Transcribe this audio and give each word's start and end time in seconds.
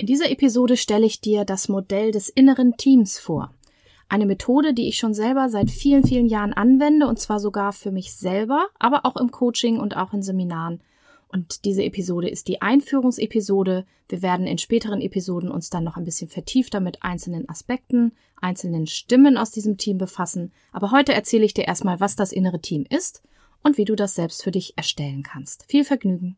In 0.00 0.06
dieser 0.06 0.30
Episode 0.30 0.76
stelle 0.76 1.06
ich 1.06 1.20
dir 1.20 1.44
das 1.44 1.68
Modell 1.68 2.12
des 2.12 2.28
inneren 2.28 2.76
Teams 2.76 3.18
vor. 3.18 3.52
Eine 4.08 4.26
Methode, 4.26 4.72
die 4.72 4.86
ich 4.86 4.96
schon 4.96 5.12
selber 5.12 5.48
seit 5.48 5.72
vielen, 5.72 6.04
vielen 6.04 6.26
Jahren 6.26 6.52
anwende 6.52 7.08
und 7.08 7.18
zwar 7.18 7.40
sogar 7.40 7.72
für 7.72 7.90
mich 7.90 8.14
selber, 8.14 8.68
aber 8.78 9.04
auch 9.04 9.16
im 9.16 9.32
Coaching 9.32 9.80
und 9.80 9.96
auch 9.96 10.14
in 10.14 10.22
Seminaren. 10.22 10.80
Und 11.26 11.64
diese 11.64 11.82
Episode 11.82 12.28
ist 12.28 12.46
die 12.46 12.62
Einführungsepisode. 12.62 13.84
Wir 14.08 14.22
werden 14.22 14.46
in 14.46 14.58
späteren 14.58 15.00
Episoden 15.00 15.50
uns 15.50 15.68
dann 15.68 15.82
noch 15.82 15.96
ein 15.96 16.04
bisschen 16.04 16.28
vertiefter 16.28 16.78
mit 16.78 17.02
einzelnen 17.02 17.48
Aspekten, 17.48 18.12
einzelnen 18.40 18.86
Stimmen 18.86 19.36
aus 19.36 19.50
diesem 19.50 19.78
Team 19.78 19.98
befassen. 19.98 20.52
Aber 20.70 20.92
heute 20.92 21.12
erzähle 21.12 21.44
ich 21.44 21.54
dir 21.54 21.66
erstmal, 21.66 21.98
was 21.98 22.14
das 22.14 22.30
innere 22.30 22.60
Team 22.60 22.86
ist 22.88 23.20
und 23.64 23.78
wie 23.78 23.84
du 23.84 23.96
das 23.96 24.14
selbst 24.14 24.44
für 24.44 24.52
dich 24.52 24.74
erstellen 24.76 25.24
kannst. 25.24 25.64
Viel 25.68 25.84
Vergnügen! 25.84 26.36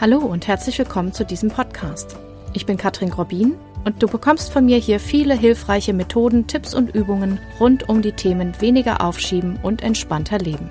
Hallo 0.00 0.20
und 0.20 0.48
herzlich 0.48 0.78
willkommen 0.78 1.12
zu 1.12 1.26
diesem 1.26 1.50
Podcast. 1.50 2.16
Ich 2.54 2.64
bin 2.64 2.78
Katrin 2.78 3.10
Grobin 3.10 3.56
und 3.84 4.02
du 4.02 4.08
bekommst 4.08 4.50
von 4.50 4.64
mir 4.64 4.78
hier 4.78 4.98
viele 4.98 5.34
hilfreiche 5.34 5.92
Methoden, 5.92 6.46
Tipps 6.46 6.74
und 6.74 6.94
Übungen 6.94 7.38
rund 7.60 7.86
um 7.86 8.00
die 8.00 8.12
Themen 8.12 8.58
weniger 8.62 9.02
aufschieben 9.02 9.58
und 9.62 9.82
entspannter 9.82 10.38
leben. 10.38 10.70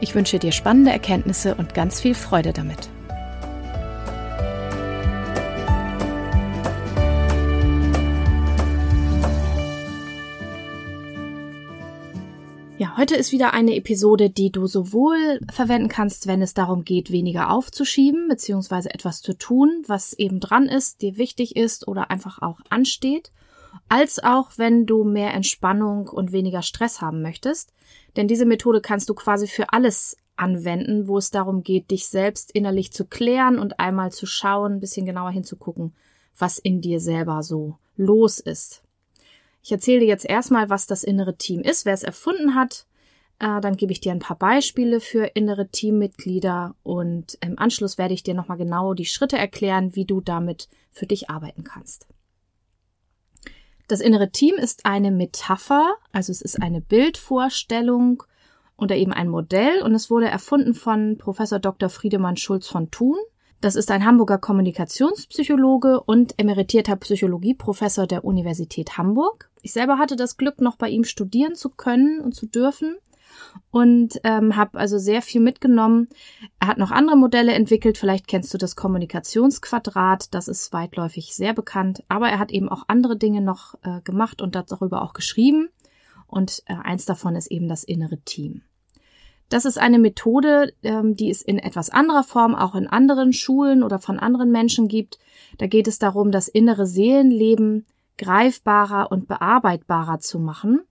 Ich 0.00 0.14
wünsche 0.14 0.38
dir 0.38 0.52
spannende 0.52 0.92
Erkenntnisse 0.92 1.56
und 1.56 1.74
ganz 1.74 2.00
viel 2.00 2.14
Freude 2.14 2.52
damit. 2.52 2.88
Heute 12.98 13.14
ist 13.14 13.30
wieder 13.30 13.54
eine 13.54 13.76
Episode, 13.76 14.28
die 14.28 14.50
du 14.50 14.66
sowohl 14.66 15.38
verwenden 15.52 15.88
kannst, 15.88 16.26
wenn 16.26 16.42
es 16.42 16.52
darum 16.52 16.84
geht, 16.84 17.12
weniger 17.12 17.50
aufzuschieben, 17.50 18.26
beziehungsweise 18.28 18.92
etwas 18.92 19.22
zu 19.22 19.38
tun, 19.38 19.84
was 19.86 20.14
eben 20.14 20.40
dran 20.40 20.66
ist, 20.66 21.00
dir 21.00 21.16
wichtig 21.16 21.54
ist 21.54 21.86
oder 21.86 22.10
einfach 22.10 22.42
auch 22.42 22.58
ansteht, 22.70 23.30
als 23.88 24.22
auch 24.22 24.50
wenn 24.56 24.84
du 24.84 25.04
mehr 25.04 25.32
Entspannung 25.32 26.08
und 26.08 26.32
weniger 26.32 26.62
Stress 26.62 27.00
haben 27.00 27.22
möchtest. 27.22 27.72
Denn 28.16 28.26
diese 28.26 28.46
Methode 28.46 28.80
kannst 28.80 29.08
du 29.08 29.14
quasi 29.14 29.46
für 29.46 29.72
alles 29.72 30.16
anwenden, 30.34 31.06
wo 31.06 31.18
es 31.18 31.30
darum 31.30 31.62
geht, 31.62 31.92
dich 31.92 32.08
selbst 32.08 32.50
innerlich 32.50 32.92
zu 32.92 33.04
klären 33.04 33.60
und 33.60 33.78
einmal 33.78 34.10
zu 34.10 34.26
schauen, 34.26 34.74
ein 34.74 34.80
bisschen 34.80 35.06
genauer 35.06 35.30
hinzugucken, 35.30 35.94
was 36.36 36.58
in 36.58 36.80
dir 36.80 36.98
selber 36.98 37.44
so 37.44 37.76
los 37.96 38.40
ist. 38.40 38.82
Ich 39.62 39.70
erzähle 39.70 40.00
dir 40.00 40.06
jetzt 40.06 40.24
erstmal, 40.24 40.68
was 40.68 40.86
das 40.86 41.04
innere 41.04 41.36
Team 41.36 41.60
ist, 41.60 41.84
wer 41.84 41.94
es 41.94 42.02
erfunden 42.02 42.56
hat. 42.56 42.86
Äh, 43.38 43.60
dann 43.60 43.76
gebe 43.76 43.92
ich 43.92 44.00
dir 44.00 44.12
ein 44.12 44.18
paar 44.18 44.38
Beispiele 44.38 45.00
für 45.00 45.24
innere 45.34 45.68
Teammitglieder 45.68 46.74
und 46.82 47.38
im 47.40 47.58
Anschluss 47.58 47.98
werde 47.98 48.14
ich 48.14 48.22
dir 48.22 48.34
nochmal 48.34 48.58
genau 48.58 48.94
die 48.94 49.04
Schritte 49.04 49.38
erklären, 49.38 49.94
wie 49.94 50.04
du 50.04 50.20
damit 50.20 50.68
für 50.90 51.06
dich 51.06 51.30
arbeiten 51.30 51.64
kannst. 51.64 52.06
Das 53.86 54.00
innere 54.00 54.30
Team 54.30 54.56
ist 54.56 54.84
eine 54.84 55.10
Metapher, 55.10 55.94
also 56.12 56.30
es 56.30 56.42
ist 56.42 56.60
eine 56.60 56.80
Bildvorstellung 56.80 58.22
oder 58.76 58.96
eben 58.96 59.12
ein 59.12 59.28
Modell 59.28 59.82
und 59.82 59.94
es 59.94 60.10
wurde 60.10 60.26
erfunden 60.26 60.74
von 60.74 61.16
Professor 61.16 61.58
Dr. 61.58 61.88
Friedemann 61.88 62.36
Schulz 62.36 62.68
von 62.68 62.90
Thun 62.90 63.16
das 63.60 63.74
ist 63.74 63.90
ein 63.90 64.04
Hamburger 64.04 64.38
Kommunikationspsychologe 64.38 66.00
und 66.00 66.38
emeritierter 66.38 66.94
Psychologieprofessor 66.94 68.06
der 68.06 68.24
Universität 68.24 68.96
Hamburg. 68.96 69.50
Ich 69.62 69.72
selber 69.72 69.98
hatte 69.98 70.14
das 70.14 70.36
Glück, 70.36 70.60
noch 70.60 70.76
bei 70.76 70.88
ihm 70.88 71.02
studieren 71.02 71.56
zu 71.56 71.70
können 71.70 72.20
und 72.20 72.36
zu 72.36 72.46
dürfen 72.46 72.96
und 73.70 74.20
ähm, 74.24 74.56
habe 74.56 74.78
also 74.78 74.98
sehr 74.98 75.22
viel 75.22 75.40
mitgenommen. 75.40 76.08
Er 76.58 76.68
hat 76.68 76.78
noch 76.78 76.90
andere 76.90 77.16
Modelle 77.16 77.52
entwickelt. 77.52 77.98
Vielleicht 77.98 78.28
kennst 78.28 78.52
du 78.54 78.58
das 78.58 78.76
Kommunikationsquadrat. 78.76 80.34
Das 80.34 80.48
ist 80.48 80.72
weitläufig 80.72 81.34
sehr 81.34 81.52
bekannt. 81.52 82.02
Aber 82.08 82.28
er 82.28 82.38
hat 82.38 82.50
eben 82.50 82.68
auch 82.68 82.84
andere 82.88 83.16
Dinge 83.16 83.40
noch 83.40 83.74
äh, 83.82 84.00
gemacht 84.02 84.40
und 84.42 84.54
darüber 84.54 85.02
auch 85.02 85.12
geschrieben. 85.12 85.68
Und 86.26 86.62
äh, 86.66 86.74
eins 86.74 87.04
davon 87.04 87.36
ist 87.36 87.50
eben 87.50 87.68
das 87.68 87.84
innere 87.84 88.18
Team. 88.18 88.62
Das 89.48 89.64
ist 89.64 89.78
eine 89.78 89.98
Methode, 89.98 90.72
ähm, 90.82 91.14
die 91.14 91.30
es 91.30 91.42
in 91.42 91.58
etwas 91.58 91.88
anderer 91.88 92.22
Form 92.22 92.54
auch 92.54 92.74
in 92.74 92.86
anderen 92.86 93.32
Schulen 93.32 93.82
oder 93.82 93.98
von 93.98 94.18
anderen 94.18 94.50
Menschen 94.50 94.88
gibt. 94.88 95.18
Da 95.56 95.66
geht 95.66 95.88
es 95.88 95.98
darum, 95.98 96.30
das 96.30 96.48
innere 96.48 96.86
Seelenleben 96.86 97.86
greifbarer 98.18 99.10
und 99.10 99.26
bearbeitbarer 99.26 100.18
zu 100.18 100.38
machen. 100.38 100.82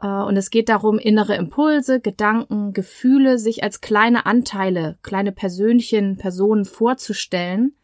Äh, 0.00 0.06
und 0.06 0.36
es 0.36 0.50
geht 0.50 0.68
darum, 0.68 0.98
innere 0.98 1.36
Impulse, 1.36 2.00
Gedanken, 2.00 2.72
Gefühle 2.72 3.38
sich 3.38 3.62
als 3.62 3.80
kleine 3.80 4.26
Anteile, 4.26 4.98
kleine 5.02 5.32
Persönchen, 5.32 6.16
Personen 6.16 6.64
vorzustellen. 6.64 7.74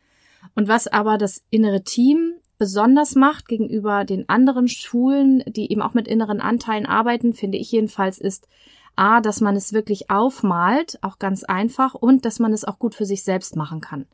Und 0.55 0.69
was 0.69 0.87
aber 0.87 1.19
das 1.19 1.45
innere 1.51 1.83
Team 1.83 2.35
besonders 2.59 3.15
macht 3.15 3.49
gegenüber 3.49 4.05
den 4.05 4.29
anderen 4.29 4.69
Schulen, 4.69 5.43
die 5.47 5.73
eben 5.73 5.81
auch 5.81 5.95
mit 5.95 6.07
inneren 6.07 6.41
Anteilen 6.41 6.87
arbeiten, 6.87 7.33
finde 7.33 7.59
ich 7.59 7.73
jedenfalls, 7.73 8.19
ist, 8.19 8.49
A, 8.97 9.21
dass 9.23 9.41
man 9.41 9.57
es 9.57 9.73
wirklich 9.73 10.11
aufmalt, 10.11 10.99
auch 11.01 11.19
ganz 11.19 11.43
einfach, 11.43 11.95
und 11.95 12.27
dass 12.27 12.39
man 12.39 12.53
es 12.53 12.65
auch 12.65 12.79
gut 12.79 12.95
für 12.95 13.07
sich 13.07 13.23
selbst 13.23 13.57
machen 13.57 13.81
kann. 13.81 14.07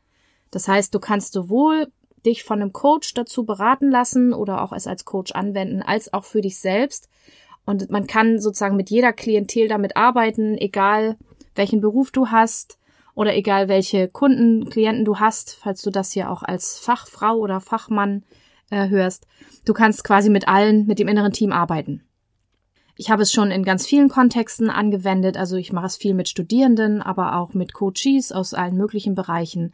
Das 0.49 0.69
heißt, 0.69 0.95
du 0.95 0.99
kannst 0.99 1.33
sowohl 1.33 1.91
dich 2.25 2.43
von 2.43 2.61
einem 2.61 2.71
Coach 2.71 3.13
dazu 3.13 3.45
beraten 3.45 3.91
lassen 3.91 4.33
oder 4.33 4.61
auch 4.61 4.71
es 4.71 4.87
als 4.87 5.03
Coach 5.03 5.33
anwenden, 5.33 5.81
als 5.81 6.13
auch 6.13 6.23
für 6.23 6.41
dich 6.41 6.59
selbst. 6.59 7.09
Und 7.67 7.91
man 7.91 8.07
kann 8.07 8.39
sozusagen 8.39 8.77
mit 8.77 8.89
jeder 8.89 9.11
Klientel 9.11 9.67
damit 9.67 9.97
arbeiten, 9.97 10.57
egal 10.57 11.17
welchen 11.53 11.81
Beruf 11.81 12.11
du 12.11 12.29
hast 12.29 12.79
oder 13.13 13.35
egal 13.35 13.67
welche 13.67 14.07
Kunden, 14.07 14.69
Klienten 14.69 15.03
du 15.03 15.19
hast, 15.19 15.57
falls 15.61 15.81
du 15.81 15.91
das 15.91 16.13
hier 16.13 16.31
auch 16.31 16.43
als 16.43 16.79
Fachfrau 16.79 17.35
oder 17.35 17.59
Fachmann 17.59 18.23
äh, 18.69 18.87
hörst. 18.87 19.27
Du 19.65 19.73
kannst 19.73 20.05
quasi 20.05 20.29
mit 20.29 20.47
allen, 20.47 20.87
mit 20.87 20.97
dem 20.97 21.09
inneren 21.09 21.33
Team 21.33 21.51
arbeiten. 21.51 22.06
Ich 22.99 23.11
habe 23.11 23.21
es 23.21 23.31
schon 23.31 23.51
in 23.51 23.63
ganz 23.63 23.85
vielen 23.85 24.09
Kontexten 24.09 24.71
angewendet. 24.71 25.37
Also 25.37 25.55
ich 25.55 25.71
mache 25.71 25.85
es 25.85 25.97
viel 25.97 26.15
mit 26.15 26.27
Studierenden, 26.27 27.03
aber 27.03 27.35
auch 27.37 27.53
mit 27.53 27.73
Coaches 27.73 28.31
aus 28.31 28.55
allen 28.55 28.75
möglichen 28.75 29.13
Bereichen. 29.13 29.73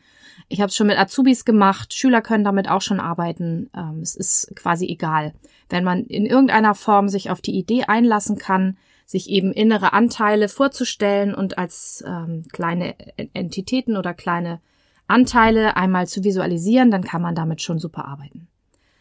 Ich 0.50 0.60
habe 0.60 0.68
es 0.70 0.76
schon 0.76 0.88
mit 0.88 1.00
Azubis 1.00 1.46
gemacht. 1.46 1.94
Schüler 1.94 2.22
können 2.22 2.44
damit 2.44 2.70
auch 2.70 2.82
schon 2.82 3.00
arbeiten. 3.00 3.70
Ähm, 3.76 4.00
es 4.02 4.16
ist 4.16 4.54
quasi 4.58 4.88
egal. 4.88 5.34
Wenn 5.70 5.86
man 5.86 6.04
in 6.04 6.26
irgendeiner 6.26 6.76
Form 6.76 7.08
sich 7.08 7.30
auf 7.30 7.40
die 7.40 7.58
Idee 7.58 7.86
einlassen 7.86 8.38
kann, 8.38 8.78
sich 9.06 9.30
eben 9.30 9.54
innere 9.54 9.94
Anteile 9.94 10.50
vorzustellen 10.50 11.34
und 11.34 11.58
als 11.58 12.04
ähm, 12.06 12.44
kleine 12.52 12.96
Entitäten 13.34 13.96
oder 13.96 14.14
kleine 14.14 14.60
Anteile 15.08 15.78
einmal 15.78 16.08
zu 16.08 16.24
visualisieren, 16.26 16.92
dann 16.92 17.04
kann 17.04 17.22
man 17.22 17.36
damit 17.36 17.62
schon 17.62 17.80
super 17.80 18.06
arbeiten. 18.06 18.48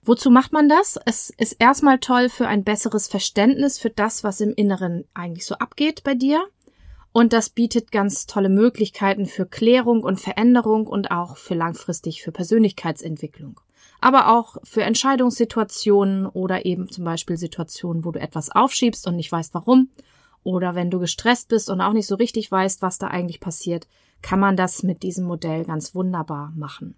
Wozu 0.04 0.30
macht 0.30 0.52
man 0.52 0.68
das? 0.68 0.98
Es 1.06 1.30
ist 1.30 1.52
erstmal 1.60 2.00
toll 2.00 2.28
für 2.28 2.48
ein 2.48 2.64
besseres 2.64 3.06
Verständnis 3.06 3.78
für 3.78 3.90
das, 3.90 4.24
was 4.24 4.40
im 4.40 4.52
Inneren 4.52 5.04
eigentlich 5.14 5.46
so 5.46 5.54
abgeht 5.54 6.02
bei 6.02 6.14
dir. 6.14 6.44
Und 7.12 7.32
das 7.32 7.50
bietet 7.50 7.92
ganz 7.92 8.26
tolle 8.26 8.48
Möglichkeiten 8.48 9.26
für 9.26 9.46
Klärung 9.46 10.02
und 10.02 10.18
Veränderung 10.20 10.88
und 10.88 11.12
auch 11.12 11.36
für 11.36 11.54
langfristig 11.54 12.22
für 12.22 12.32
Persönlichkeitsentwicklung. 12.32 13.60
Aber 14.00 14.36
auch 14.36 14.56
für 14.64 14.82
Entscheidungssituationen 14.82 16.26
oder 16.26 16.66
eben 16.66 16.90
zum 16.90 17.04
Beispiel 17.04 17.36
Situationen, 17.36 18.04
wo 18.04 18.10
du 18.10 18.20
etwas 18.20 18.50
aufschiebst 18.50 19.06
und 19.06 19.14
nicht 19.14 19.30
weißt 19.30 19.54
warum. 19.54 19.90
Oder 20.42 20.74
wenn 20.74 20.90
du 20.90 20.98
gestresst 20.98 21.48
bist 21.48 21.70
und 21.70 21.80
auch 21.80 21.92
nicht 21.92 22.08
so 22.08 22.16
richtig 22.16 22.50
weißt, 22.50 22.82
was 22.82 22.98
da 22.98 23.06
eigentlich 23.06 23.38
passiert, 23.38 23.86
kann 24.20 24.40
man 24.40 24.56
das 24.56 24.82
mit 24.82 25.04
diesem 25.04 25.26
Modell 25.26 25.64
ganz 25.64 25.94
wunderbar 25.94 26.52
machen. 26.56 26.96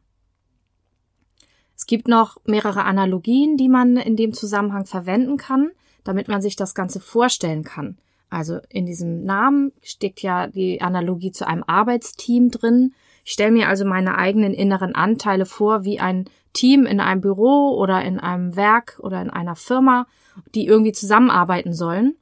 Es 1.76 1.86
gibt 1.86 2.08
noch 2.08 2.36
mehrere 2.44 2.84
Analogien, 2.84 3.56
die 3.56 3.68
man 3.68 3.96
in 3.96 4.16
dem 4.16 4.32
Zusammenhang 4.32 4.86
verwenden 4.86 5.36
kann, 5.36 5.70
damit 6.04 6.28
man 6.28 6.42
sich 6.42 6.56
das 6.56 6.74
Ganze 6.74 7.00
vorstellen 7.00 7.64
kann. 7.64 7.98
Also 8.30 8.58
in 8.68 8.86
diesem 8.86 9.24
Namen 9.24 9.72
steckt 9.82 10.20
ja 10.20 10.48
die 10.48 10.80
Analogie 10.80 11.32
zu 11.32 11.46
einem 11.46 11.64
Arbeitsteam 11.66 12.50
drin. 12.50 12.94
Ich 13.24 13.32
stelle 13.32 13.52
mir 13.52 13.68
also 13.68 13.84
meine 13.84 14.18
eigenen 14.18 14.54
inneren 14.54 14.94
Anteile 14.94 15.46
vor, 15.46 15.84
wie 15.84 16.00
ein 16.00 16.28
Team 16.52 16.86
in 16.86 17.00
einem 17.00 17.20
Büro 17.20 17.76
oder 17.76 18.02
in 18.02 18.18
einem 18.18 18.56
Werk 18.56 18.98
oder 19.00 19.20
in 19.20 19.30
einer 19.30 19.56
Firma, 19.56 20.06
die 20.54 20.66
irgendwie 20.66 20.92
zusammenarbeiten 20.92 21.72
sollen. 21.72 22.16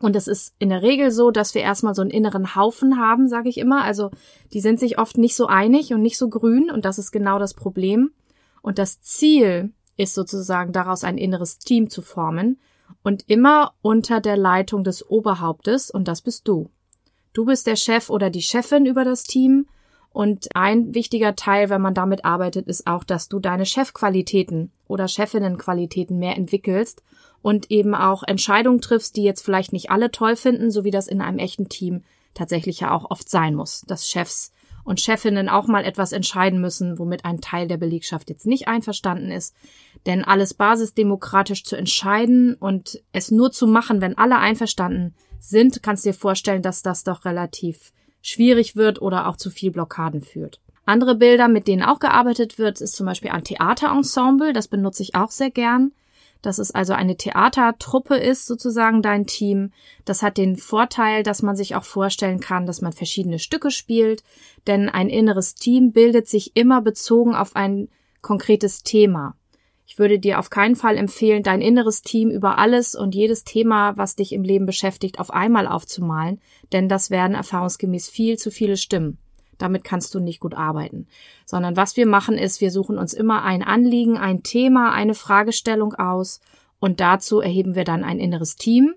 Und 0.00 0.16
es 0.16 0.28
ist 0.28 0.54
in 0.58 0.70
der 0.70 0.82
Regel 0.82 1.10
so, 1.10 1.30
dass 1.30 1.54
wir 1.54 1.62
erstmal 1.62 1.94
so 1.94 2.02
einen 2.02 2.10
inneren 2.10 2.54
Haufen 2.56 2.98
haben, 2.98 3.28
sage 3.28 3.48
ich 3.48 3.58
immer. 3.58 3.84
Also 3.84 4.10
die 4.52 4.60
sind 4.60 4.80
sich 4.80 4.98
oft 4.98 5.18
nicht 5.18 5.36
so 5.36 5.46
einig 5.46 5.92
und 5.92 6.00
nicht 6.00 6.16
so 6.16 6.28
grün 6.28 6.70
und 6.70 6.84
das 6.84 6.98
ist 6.98 7.12
genau 7.12 7.38
das 7.38 7.54
Problem. 7.54 8.10
Und 8.62 8.78
das 8.78 9.00
Ziel 9.00 9.72
ist 9.96 10.14
sozusagen 10.14 10.72
daraus 10.72 11.04
ein 11.04 11.18
inneres 11.18 11.58
Team 11.58 11.90
zu 11.90 12.02
formen 12.02 12.58
und 13.02 13.24
immer 13.28 13.74
unter 13.82 14.20
der 14.20 14.36
Leitung 14.36 14.84
des 14.84 15.08
Oberhauptes 15.08 15.90
und 15.90 16.08
das 16.08 16.22
bist 16.22 16.48
du. 16.48 16.70
Du 17.32 17.44
bist 17.44 17.66
der 17.66 17.76
Chef 17.76 18.10
oder 18.10 18.30
die 18.30 18.42
Chefin 18.42 18.86
über 18.86 19.04
das 19.04 19.24
Team 19.24 19.66
und 20.12 20.48
ein 20.56 20.94
wichtiger 20.94 21.36
Teil, 21.36 21.70
wenn 21.70 21.80
man 21.80 21.94
damit 21.94 22.24
arbeitet, 22.24 22.66
ist 22.66 22.86
auch, 22.86 23.04
dass 23.04 23.28
du 23.28 23.38
deine 23.38 23.64
Chefqualitäten 23.64 24.72
oder 24.88 25.06
Chefinnenqualitäten 25.06 26.18
mehr 26.18 26.36
entwickelst 26.36 27.02
und 27.42 27.70
eben 27.70 27.94
auch 27.94 28.24
Entscheidungen 28.24 28.80
triffst, 28.80 29.16
die 29.16 29.22
jetzt 29.22 29.44
vielleicht 29.44 29.72
nicht 29.72 29.90
alle 29.90 30.10
toll 30.10 30.34
finden, 30.34 30.70
so 30.70 30.82
wie 30.82 30.90
das 30.90 31.06
in 31.06 31.20
einem 31.20 31.38
echten 31.38 31.68
Team 31.68 32.02
tatsächlich 32.34 32.80
ja 32.80 32.90
auch 32.90 33.10
oft 33.10 33.28
sein 33.28 33.54
muss, 33.54 33.82
dass 33.86 34.08
Chefs 34.08 34.52
und 34.90 35.00
Chefinnen 35.00 35.48
auch 35.48 35.68
mal 35.68 35.84
etwas 35.84 36.10
entscheiden 36.10 36.60
müssen, 36.60 36.98
womit 36.98 37.24
ein 37.24 37.40
Teil 37.40 37.68
der 37.68 37.76
Belegschaft 37.76 38.28
jetzt 38.28 38.44
nicht 38.44 38.66
einverstanden 38.66 39.30
ist. 39.30 39.54
Denn 40.04 40.24
alles 40.24 40.52
basisdemokratisch 40.52 41.62
zu 41.62 41.76
entscheiden 41.76 42.54
und 42.54 43.00
es 43.12 43.30
nur 43.30 43.52
zu 43.52 43.68
machen, 43.68 44.00
wenn 44.00 44.18
alle 44.18 44.38
einverstanden 44.38 45.14
sind, 45.38 45.84
kannst 45.84 46.04
dir 46.04 46.12
vorstellen, 46.12 46.62
dass 46.62 46.82
das 46.82 47.04
doch 47.04 47.24
relativ 47.24 47.92
schwierig 48.20 48.74
wird 48.74 49.00
oder 49.00 49.28
auch 49.28 49.36
zu 49.36 49.50
viel 49.50 49.70
Blockaden 49.70 50.22
führt. 50.22 50.60
Andere 50.86 51.14
Bilder, 51.14 51.46
mit 51.46 51.68
denen 51.68 51.84
auch 51.84 52.00
gearbeitet 52.00 52.58
wird, 52.58 52.80
ist 52.80 52.96
zum 52.96 53.06
Beispiel 53.06 53.30
ein 53.30 53.44
Theaterensemble. 53.44 54.52
Das 54.52 54.66
benutze 54.66 55.04
ich 55.04 55.14
auch 55.14 55.30
sehr 55.30 55.52
gern 55.52 55.92
dass 56.42 56.58
es 56.58 56.70
also 56.70 56.92
eine 56.92 57.16
Theatertruppe 57.16 58.16
ist, 58.16 58.46
sozusagen 58.46 59.02
dein 59.02 59.26
Team. 59.26 59.72
Das 60.04 60.22
hat 60.22 60.36
den 60.36 60.56
Vorteil, 60.56 61.22
dass 61.22 61.42
man 61.42 61.56
sich 61.56 61.74
auch 61.74 61.84
vorstellen 61.84 62.40
kann, 62.40 62.66
dass 62.66 62.80
man 62.80 62.92
verschiedene 62.92 63.38
Stücke 63.38 63.70
spielt, 63.70 64.22
denn 64.66 64.88
ein 64.88 65.08
inneres 65.08 65.54
Team 65.54 65.92
bildet 65.92 66.28
sich 66.28 66.56
immer 66.56 66.80
bezogen 66.80 67.34
auf 67.34 67.56
ein 67.56 67.88
konkretes 68.22 68.82
Thema. 68.82 69.34
Ich 69.86 69.98
würde 69.98 70.20
dir 70.20 70.38
auf 70.38 70.50
keinen 70.50 70.76
Fall 70.76 70.96
empfehlen, 70.96 71.42
dein 71.42 71.60
inneres 71.60 72.02
Team 72.02 72.30
über 72.30 72.58
alles 72.58 72.94
und 72.94 73.12
jedes 73.12 73.42
Thema, 73.42 73.96
was 73.96 74.14
dich 74.14 74.32
im 74.32 74.44
Leben 74.44 74.64
beschäftigt, 74.64 75.18
auf 75.18 75.32
einmal 75.32 75.66
aufzumalen, 75.66 76.40
denn 76.72 76.88
das 76.88 77.10
werden 77.10 77.34
erfahrungsgemäß 77.34 78.08
viel 78.08 78.38
zu 78.38 78.52
viele 78.52 78.76
Stimmen. 78.76 79.18
Damit 79.60 79.84
kannst 79.84 80.14
du 80.14 80.20
nicht 80.20 80.40
gut 80.40 80.54
arbeiten. 80.54 81.06
Sondern 81.44 81.76
was 81.76 81.96
wir 81.96 82.06
machen 82.06 82.38
ist, 82.38 82.60
wir 82.60 82.70
suchen 82.70 82.98
uns 82.98 83.12
immer 83.12 83.42
ein 83.42 83.62
Anliegen, 83.62 84.16
ein 84.16 84.42
Thema, 84.42 84.92
eine 84.92 85.14
Fragestellung 85.14 85.94
aus 85.94 86.40
und 86.78 87.00
dazu 87.00 87.40
erheben 87.40 87.74
wir 87.74 87.84
dann 87.84 88.04
ein 88.04 88.18
inneres 88.18 88.56
Team. 88.56 88.94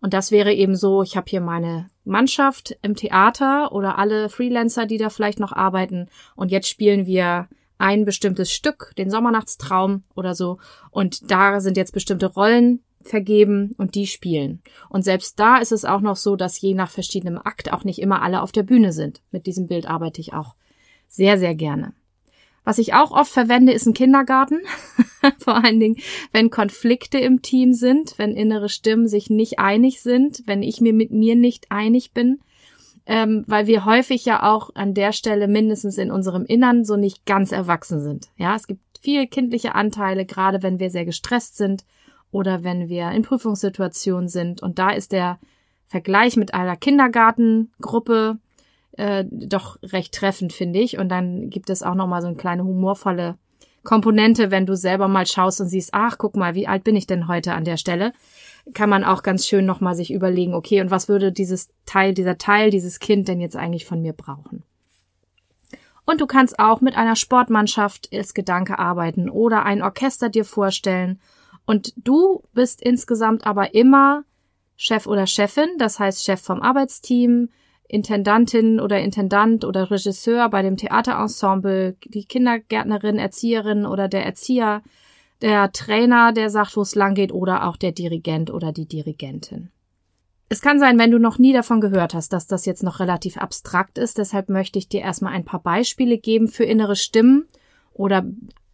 Und 0.00 0.12
das 0.14 0.30
wäre 0.32 0.52
eben 0.52 0.74
so, 0.74 1.02
ich 1.02 1.16
habe 1.16 1.30
hier 1.30 1.40
meine 1.40 1.88
Mannschaft 2.04 2.76
im 2.82 2.96
Theater 2.96 3.72
oder 3.72 3.98
alle 3.98 4.28
Freelancer, 4.28 4.86
die 4.86 4.98
da 4.98 5.10
vielleicht 5.10 5.38
noch 5.38 5.52
arbeiten 5.52 6.08
und 6.34 6.50
jetzt 6.50 6.68
spielen 6.68 7.06
wir 7.06 7.48
ein 7.78 8.04
bestimmtes 8.04 8.52
Stück, 8.52 8.92
den 8.96 9.10
Sommernachtstraum 9.10 10.04
oder 10.14 10.36
so. 10.36 10.58
Und 10.92 11.30
da 11.30 11.60
sind 11.60 11.76
jetzt 11.76 11.92
bestimmte 11.92 12.26
Rollen, 12.26 12.80
vergeben 13.08 13.74
und 13.78 13.94
die 13.94 14.06
spielen. 14.06 14.62
Und 14.88 15.02
selbst 15.02 15.38
da 15.38 15.58
ist 15.58 15.72
es 15.72 15.84
auch 15.84 16.00
noch 16.00 16.16
so, 16.16 16.36
dass 16.36 16.60
je 16.60 16.74
nach 16.74 16.90
verschiedenem 16.90 17.38
Akt 17.38 17.72
auch 17.72 17.84
nicht 17.84 18.00
immer 18.00 18.22
alle 18.22 18.42
auf 18.42 18.52
der 18.52 18.62
Bühne 18.62 18.92
sind. 18.92 19.20
Mit 19.30 19.46
diesem 19.46 19.66
Bild 19.66 19.86
arbeite 19.86 20.20
ich 20.20 20.32
auch 20.32 20.54
sehr, 21.08 21.38
sehr 21.38 21.54
gerne. 21.54 21.92
Was 22.64 22.78
ich 22.78 22.94
auch 22.94 23.10
oft 23.10 23.32
verwende, 23.32 23.72
ist 23.72 23.86
ein 23.86 23.94
Kindergarten. 23.94 24.60
Vor 25.38 25.64
allen 25.64 25.80
Dingen, 25.80 25.96
wenn 26.32 26.50
Konflikte 26.50 27.18
im 27.18 27.42
Team 27.42 27.72
sind, 27.72 28.18
wenn 28.18 28.36
innere 28.36 28.68
Stimmen 28.68 29.08
sich 29.08 29.30
nicht 29.30 29.58
einig 29.58 30.00
sind, 30.00 30.42
wenn 30.46 30.62
ich 30.62 30.80
mir 30.80 30.92
mit 30.92 31.10
mir 31.10 31.34
nicht 31.34 31.70
einig 31.70 32.12
bin, 32.12 32.40
ähm, 33.06 33.44
weil 33.48 33.66
wir 33.66 33.84
häufig 33.84 34.24
ja 34.24 34.48
auch 34.48 34.70
an 34.74 34.94
der 34.94 35.12
Stelle 35.12 35.48
mindestens 35.48 35.98
in 35.98 36.12
unserem 36.12 36.44
Innern 36.44 36.84
so 36.84 36.96
nicht 36.96 37.26
ganz 37.26 37.50
erwachsen 37.50 38.00
sind. 38.00 38.28
Ja, 38.36 38.54
es 38.54 38.68
gibt 38.68 38.80
viele 39.00 39.26
kindliche 39.26 39.74
Anteile, 39.74 40.24
gerade 40.24 40.62
wenn 40.62 40.78
wir 40.78 40.90
sehr 40.90 41.04
gestresst 41.04 41.56
sind 41.56 41.84
oder 42.32 42.64
wenn 42.64 42.88
wir 42.88 43.12
in 43.12 43.22
Prüfungssituationen 43.22 44.28
sind. 44.28 44.62
Und 44.62 44.80
da 44.80 44.90
ist 44.90 45.12
der 45.12 45.38
Vergleich 45.86 46.36
mit 46.36 46.54
einer 46.54 46.76
Kindergartengruppe 46.76 48.38
äh, 48.92 49.24
doch 49.30 49.76
recht 49.82 50.14
treffend, 50.14 50.52
finde 50.52 50.80
ich. 50.80 50.98
Und 50.98 51.10
dann 51.10 51.50
gibt 51.50 51.70
es 51.70 51.82
auch 51.82 51.94
nochmal 51.94 52.22
so 52.22 52.28
eine 52.28 52.36
kleine 52.36 52.64
humorvolle 52.64 53.36
Komponente, 53.84 54.50
wenn 54.50 54.64
du 54.64 54.76
selber 54.76 55.08
mal 55.08 55.26
schaust 55.26 55.60
und 55.60 55.68
siehst, 55.68 55.90
ach, 55.92 56.16
guck 56.16 56.36
mal, 56.36 56.54
wie 56.54 56.66
alt 56.66 56.84
bin 56.84 56.96
ich 56.96 57.06
denn 57.06 57.28
heute 57.28 57.52
an 57.52 57.64
der 57.64 57.76
Stelle? 57.76 58.12
Kann 58.74 58.88
man 58.88 59.04
auch 59.04 59.22
ganz 59.22 59.46
schön 59.46 59.66
nochmal 59.66 59.94
sich 59.94 60.12
überlegen, 60.12 60.54
okay, 60.54 60.80
und 60.80 60.90
was 60.90 61.08
würde 61.08 61.32
dieses 61.32 61.68
Teil, 61.84 62.14
dieser 62.14 62.38
Teil, 62.38 62.70
dieses 62.70 63.00
Kind 63.00 63.28
denn 63.28 63.40
jetzt 63.40 63.56
eigentlich 63.56 63.84
von 63.84 64.00
mir 64.00 64.12
brauchen? 64.12 64.62
Und 66.04 66.20
du 66.20 66.26
kannst 66.26 66.58
auch 66.58 66.80
mit 66.80 66.96
einer 66.96 67.16
Sportmannschaft 67.16 68.08
als 68.12 68.34
Gedanke 68.34 68.78
arbeiten 68.78 69.28
oder 69.28 69.64
ein 69.64 69.82
Orchester 69.82 70.28
dir 70.28 70.44
vorstellen 70.44 71.20
und 71.66 71.92
du 71.96 72.42
bist 72.52 72.82
insgesamt 72.82 73.46
aber 73.46 73.74
immer 73.74 74.24
Chef 74.76 75.06
oder 75.06 75.26
Chefin, 75.26 75.68
das 75.78 75.98
heißt 75.98 76.24
Chef 76.24 76.40
vom 76.40 76.60
Arbeitsteam, 76.60 77.50
Intendantin 77.88 78.80
oder 78.80 79.00
Intendant 79.00 79.64
oder 79.64 79.90
Regisseur 79.90 80.48
bei 80.48 80.62
dem 80.62 80.76
Theaterensemble, 80.76 81.96
die 82.04 82.24
Kindergärtnerin, 82.24 83.18
Erzieherin 83.18 83.84
oder 83.84 84.08
der 84.08 84.24
Erzieher, 84.24 84.82
der 85.42 85.72
Trainer, 85.72 86.32
der 86.32 86.48
sagt, 86.48 86.76
wo 86.76 86.80
es 86.80 86.94
lang 86.94 87.14
geht, 87.14 87.32
oder 87.32 87.66
auch 87.66 87.76
der 87.76 87.92
Dirigent 87.92 88.50
oder 88.50 88.72
die 88.72 88.86
Dirigentin. 88.86 89.70
Es 90.48 90.60
kann 90.60 90.78
sein, 90.78 90.98
wenn 90.98 91.10
du 91.10 91.18
noch 91.18 91.38
nie 91.38 91.52
davon 91.52 91.80
gehört 91.80 92.14
hast, 92.14 92.32
dass 92.32 92.46
das 92.46 92.66
jetzt 92.66 92.82
noch 92.82 93.00
relativ 93.00 93.38
abstrakt 93.38 93.98
ist. 93.98 94.18
Deshalb 94.18 94.48
möchte 94.48 94.78
ich 94.78 94.88
dir 94.88 95.00
erstmal 95.00 95.32
ein 95.32 95.44
paar 95.44 95.62
Beispiele 95.62 96.18
geben 96.18 96.48
für 96.48 96.64
innere 96.64 96.96
Stimmen 96.96 97.46
oder 97.94 98.24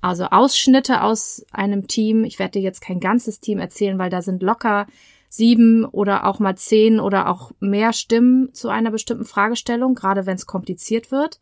also 0.00 0.24
Ausschnitte 0.26 1.02
aus 1.02 1.44
einem 1.50 1.88
Team. 1.88 2.24
Ich 2.24 2.38
werde 2.38 2.52
dir 2.52 2.62
jetzt 2.62 2.80
kein 2.80 3.00
ganzes 3.00 3.40
Team 3.40 3.58
erzählen, 3.58 3.98
weil 3.98 4.10
da 4.10 4.22
sind 4.22 4.42
locker 4.42 4.86
sieben 5.28 5.84
oder 5.84 6.26
auch 6.26 6.38
mal 6.38 6.56
zehn 6.56 7.00
oder 7.00 7.28
auch 7.28 7.52
mehr 7.60 7.92
Stimmen 7.92 8.52
zu 8.54 8.68
einer 8.68 8.90
bestimmten 8.90 9.24
Fragestellung, 9.24 9.94
gerade 9.94 10.24
wenn 10.26 10.36
es 10.36 10.46
kompliziert 10.46 11.10
wird. 11.10 11.40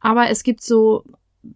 Aber 0.00 0.28
es 0.28 0.42
gibt 0.42 0.62
so 0.62 1.04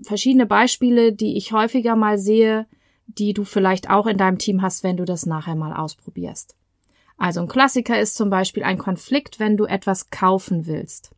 verschiedene 0.02 0.46
Beispiele, 0.46 1.12
die 1.12 1.36
ich 1.36 1.52
häufiger 1.52 1.96
mal 1.96 2.18
sehe, 2.18 2.66
die 3.06 3.32
du 3.32 3.44
vielleicht 3.44 3.90
auch 3.90 4.06
in 4.06 4.16
deinem 4.16 4.38
Team 4.38 4.62
hast, 4.62 4.84
wenn 4.84 4.96
du 4.96 5.04
das 5.04 5.26
nachher 5.26 5.56
mal 5.56 5.72
ausprobierst. 5.72 6.54
Also 7.16 7.40
ein 7.40 7.48
Klassiker 7.48 8.00
ist 8.00 8.14
zum 8.14 8.30
Beispiel 8.30 8.62
ein 8.62 8.78
Konflikt, 8.78 9.40
wenn 9.40 9.56
du 9.56 9.64
etwas 9.64 10.10
kaufen 10.10 10.66
willst. 10.66 11.10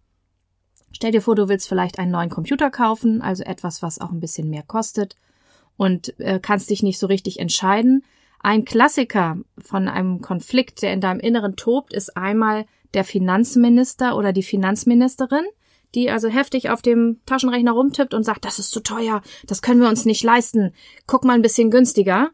Stell 0.92 1.12
dir 1.12 1.22
vor, 1.22 1.34
du 1.34 1.48
willst 1.48 1.68
vielleicht 1.68 1.98
einen 1.98 2.12
neuen 2.12 2.30
Computer 2.30 2.70
kaufen, 2.70 3.22
also 3.22 3.42
etwas, 3.44 3.82
was 3.82 4.00
auch 4.00 4.10
ein 4.10 4.20
bisschen 4.20 4.50
mehr 4.50 4.62
kostet 4.62 5.16
und 5.76 6.18
äh, 6.20 6.38
kannst 6.40 6.70
dich 6.70 6.82
nicht 6.82 6.98
so 6.98 7.06
richtig 7.06 7.38
entscheiden. 7.38 8.04
Ein 8.40 8.64
Klassiker 8.64 9.38
von 9.58 9.88
einem 9.88 10.20
Konflikt, 10.20 10.82
der 10.82 10.92
in 10.92 11.00
deinem 11.00 11.20
Inneren 11.20 11.56
tobt, 11.56 11.92
ist 11.92 12.16
einmal 12.16 12.66
der 12.94 13.04
Finanzminister 13.04 14.16
oder 14.16 14.32
die 14.32 14.42
Finanzministerin, 14.42 15.44
die 15.94 16.10
also 16.10 16.28
heftig 16.28 16.70
auf 16.70 16.82
dem 16.82 17.20
Taschenrechner 17.26 17.72
rumtippt 17.72 18.14
und 18.14 18.24
sagt, 18.24 18.44
das 18.44 18.58
ist 18.58 18.70
zu 18.70 18.80
teuer, 18.80 19.22
das 19.46 19.62
können 19.62 19.80
wir 19.80 19.88
uns 19.88 20.04
nicht 20.04 20.22
leisten, 20.22 20.72
guck 21.06 21.24
mal 21.24 21.34
ein 21.34 21.42
bisschen 21.42 21.70
günstiger. 21.70 22.30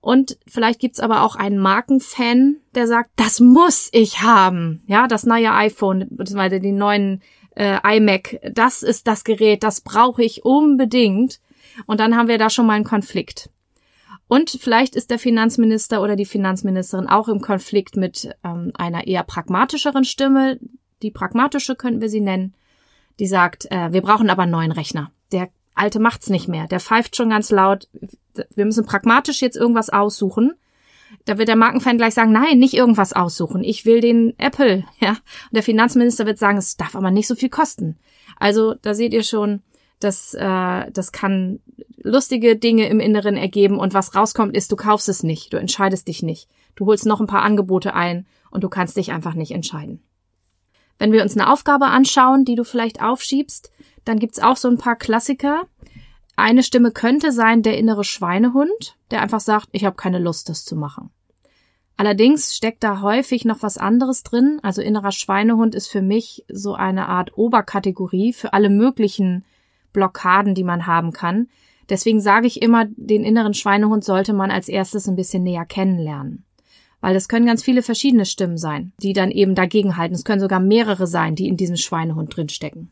Und 0.00 0.36
vielleicht 0.48 0.80
gibt's 0.80 0.98
aber 0.98 1.22
auch 1.22 1.36
einen 1.36 1.58
Markenfan, 1.58 2.56
der 2.74 2.88
sagt, 2.88 3.10
das 3.16 3.38
muss 3.38 3.88
ich 3.92 4.20
haben. 4.20 4.82
Ja, 4.86 5.06
das 5.06 5.24
neue 5.24 5.52
iPhone, 5.52 6.08
beziehungsweise 6.10 6.58
die 6.58 6.72
neuen 6.72 7.22
äh, 7.54 7.96
iMac, 7.96 8.40
das 8.52 8.82
ist 8.82 9.06
das 9.06 9.24
Gerät, 9.24 9.62
das 9.62 9.80
brauche 9.80 10.22
ich 10.22 10.44
unbedingt. 10.44 11.40
Und 11.86 12.00
dann 12.00 12.16
haben 12.16 12.28
wir 12.28 12.38
da 12.38 12.50
schon 12.50 12.66
mal 12.66 12.74
einen 12.74 12.84
Konflikt. 12.84 13.50
Und 14.28 14.50
vielleicht 14.50 14.96
ist 14.96 15.10
der 15.10 15.18
Finanzminister 15.18 16.00
oder 16.02 16.16
die 16.16 16.24
Finanzministerin 16.24 17.06
auch 17.06 17.28
im 17.28 17.40
Konflikt 17.40 17.96
mit 17.96 18.30
ähm, 18.44 18.72
einer 18.74 19.06
eher 19.06 19.24
pragmatischeren 19.24 20.04
Stimme. 20.04 20.58
Die 21.02 21.10
pragmatische 21.10 21.76
könnten 21.76 22.00
wir 22.00 22.08
sie 22.08 22.20
nennen. 22.20 22.54
Die 23.18 23.26
sagt, 23.26 23.70
äh, 23.70 23.92
wir 23.92 24.00
brauchen 24.00 24.30
aber 24.30 24.44
einen 24.44 24.52
neuen 24.52 24.72
Rechner. 24.72 25.10
Der 25.32 25.50
alte 25.74 26.00
macht's 26.00 26.30
nicht 26.30 26.48
mehr. 26.48 26.66
Der 26.66 26.80
pfeift 26.80 27.16
schon 27.16 27.30
ganz 27.30 27.50
laut. 27.50 27.88
Wir 28.54 28.64
müssen 28.64 28.86
pragmatisch 28.86 29.42
jetzt 29.42 29.56
irgendwas 29.56 29.90
aussuchen. 29.90 30.54
Da 31.24 31.38
wird 31.38 31.48
der 31.48 31.56
Markenfan 31.56 31.98
gleich 31.98 32.14
sagen, 32.14 32.32
nein, 32.32 32.58
nicht 32.58 32.74
irgendwas 32.74 33.12
aussuchen. 33.12 33.62
Ich 33.62 33.84
will 33.84 34.00
den 34.00 34.34
Apple, 34.38 34.84
ja. 35.00 35.10
Und 35.10 35.54
der 35.54 35.62
Finanzminister 35.62 36.26
wird 36.26 36.38
sagen, 36.38 36.58
es 36.58 36.76
darf 36.76 36.96
aber 36.96 37.10
nicht 37.10 37.28
so 37.28 37.34
viel 37.34 37.50
kosten. 37.50 37.96
Also 38.38 38.74
da 38.74 38.94
seht 38.94 39.12
ihr 39.12 39.22
schon, 39.22 39.62
dass 40.00 40.34
äh, 40.34 40.90
das 40.90 41.12
kann 41.12 41.60
lustige 42.02 42.56
Dinge 42.56 42.88
im 42.88 43.00
Inneren 43.00 43.36
ergeben 43.36 43.78
und 43.78 43.94
was 43.94 44.14
rauskommt 44.14 44.56
ist, 44.56 44.72
du 44.72 44.76
kaufst 44.76 45.08
es 45.08 45.22
nicht, 45.22 45.52
du 45.52 45.58
entscheidest 45.58 46.08
dich 46.08 46.22
nicht. 46.22 46.48
Du 46.74 46.86
holst 46.86 47.06
noch 47.06 47.20
ein 47.20 47.26
paar 47.26 47.42
Angebote 47.42 47.94
ein 47.94 48.26
und 48.50 48.64
du 48.64 48.68
kannst 48.68 48.96
dich 48.96 49.12
einfach 49.12 49.34
nicht 49.34 49.52
entscheiden. 49.52 50.02
Wenn 50.98 51.12
wir 51.12 51.22
uns 51.22 51.36
eine 51.36 51.52
Aufgabe 51.52 51.86
anschauen, 51.86 52.44
die 52.44 52.54
du 52.54 52.64
vielleicht 52.64 53.02
aufschiebst, 53.02 53.70
dann 54.04 54.18
gibt's 54.18 54.40
auch 54.40 54.56
so 54.56 54.68
ein 54.68 54.78
paar 54.78 54.96
Klassiker. 54.96 55.66
Eine 56.36 56.62
Stimme 56.62 56.90
könnte 56.92 57.30
sein 57.30 57.62
der 57.62 57.76
innere 57.78 58.04
Schweinehund, 58.04 58.96
der 59.10 59.22
einfach 59.22 59.40
sagt, 59.40 59.68
ich 59.72 59.84
habe 59.84 59.96
keine 59.96 60.18
Lust, 60.18 60.48
das 60.48 60.64
zu 60.64 60.76
machen. 60.76 61.10
Allerdings 61.96 62.56
steckt 62.56 62.82
da 62.82 63.00
häufig 63.00 63.44
noch 63.44 63.62
was 63.62 63.78
anderes 63.78 64.22
drin. 64.22 64.58
Also 64.62 64.82
innerer 64.82 65.12
Schweinehund 65.12 65.74
ist 65.74 65.88
für 65.88 66.02
mich 66.02 66.44
so 66.48 66.74
eine 66.74 67.08
Art 67.08 67.36
Oberkategorie 67.36 68.32
für 68.32 68.54
alle 68.54 68.70
möglichen 68.70 69.44
Blockaden, 69.92 70.54
die 70.54 70.64
man 70.64 70.86
haben 70.86 71.12
kann. 71.12 71.48
Deswegen 71.88 72.20
sage 72.20 72.46
ich 72.46 72.62
immer, 72.62 72.86
den 72.96 73.24
inneren 73.24 73.54
Schweinehund 73.54 74.04
sollte 74.04 74.32
man 74.32 74.50
als 74.50 74.68
erstes 74.68 75.06
ein 75.06 75.16
bisschen 75.16 75.42
näher 75.42 75.66
kennenlernen. 75.66 76.44
Weil 77.00 77.16
es 77.16 77.28
können 77.28 77.46
ganz 77.46 77.62
viele 77.62 77.82
verschiedene 77.82 78.24
Stimmen 78.24 78.56
sein, 78.56 78.92
die 79.02 79.12
dann 79.12 79.30
eben 79.30 79.54
dagegenhalten. 79.54 80.14
Es 80.14 80.24
können 80.24 80.40
sogar 80.40 80.60
mehrere 80.60 81.06
sein, 81.06 81.34
die 81.34 81.48
in 81.48 81.56
diesem 81.56 81.76
Schweinehund 81.76 82.34
drinstecken. 82.34 82.90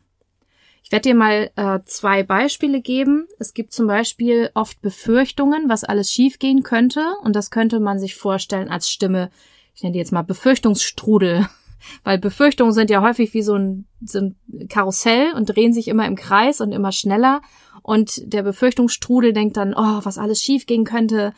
Ich 0.91 0.93
werde 0.93 1.07
dir 1.07 1.15
mal 1.15 1.51
äh, 1.55 1.79
zwei 1.85 2.21
Beispiele 2.21 2.81
geben. 2.81 3.25
Es 3.39 3.53
gibt 3.53 3.71
zum 3.71 3.87
Beispiel 3.87 4.49
oft 4.55 4.81
Befürchtungen, 4.81 5.69
was 5.69 5.85
alles 5.85 6.11
schiefgehen 6.11 6.63
könnte. 6.63 7.13
Und 7.23 7.33
das 7.33 7.49
könnte 7.49 7.79
man 7.79 7.97
sich 7.97 8.15
vorstellen 8.15 8.67
als 8.67 8.89
Stimme, 8.89 9.31
ich 9.73 9.83
nenne 9.83 9.93
die 9.93 9.99
jetzt 9.99 10.11
mal 10.11 10.23
Befürchtungsstrudel. 10.23 11.47
Weil 12.03 12.19
Befürchtungen 12.19 12.73
sind 12.73 12.89
ja 12.89 13.01
häufig 13.01 13.33
wie 13.33 13.41
so 13.41 13.55
ein, 13.55 13.85
so 14.03 14.19
ein 14.19 14.67
Karussell 14.67 15.31
und 15.33 15.45
drehen 15.45 15.71
sich 15.71 15.87
immer 15.87 16.05
im 16.05 16.17
Kreis 16.17 16.59
und 16.59 16.73
immer 16.73 16.91
schneller. 16.91 17.41
Und 17.83 18.21
der 18.25 18.43
Befürchtungsstrudel 18.43 19.31
denkt 19.31 19.55
dann, 19.55 19.73
oh, 19.73 20.01
was 20.03 20.17
alles 20.17 20.41
schief 20.41 20.65
gehen 20.65 20.83
könnte 20.83 21.31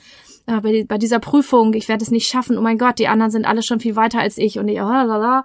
bei, 0.47 0.83
bei, 0.83 0.97
dieser 0.97 1.19
Prüfung, 1.19 1.75
ich 1.75 1.87
werde 1.87 2.03
es 2.03 2.09
nicht 2.09 2.27
schaffen, 2.27 2.57
oh 2.57 2.61
mein 2.61 2.79
Gott, 2.79 2.97
die 2.97 3.07
anderen 3.07 3.31
sind 3.31 3.45
alle 3.45 3.61
schon 3.61 3.79
viel 3.79 3.95
weiter 3.95 4.19
als 4.19 4.39
ich 4.39 4.57
und 4.57 4.67
ich, 4.67 4.81
oh, 4.81 4.83
lala. 4.83 5.43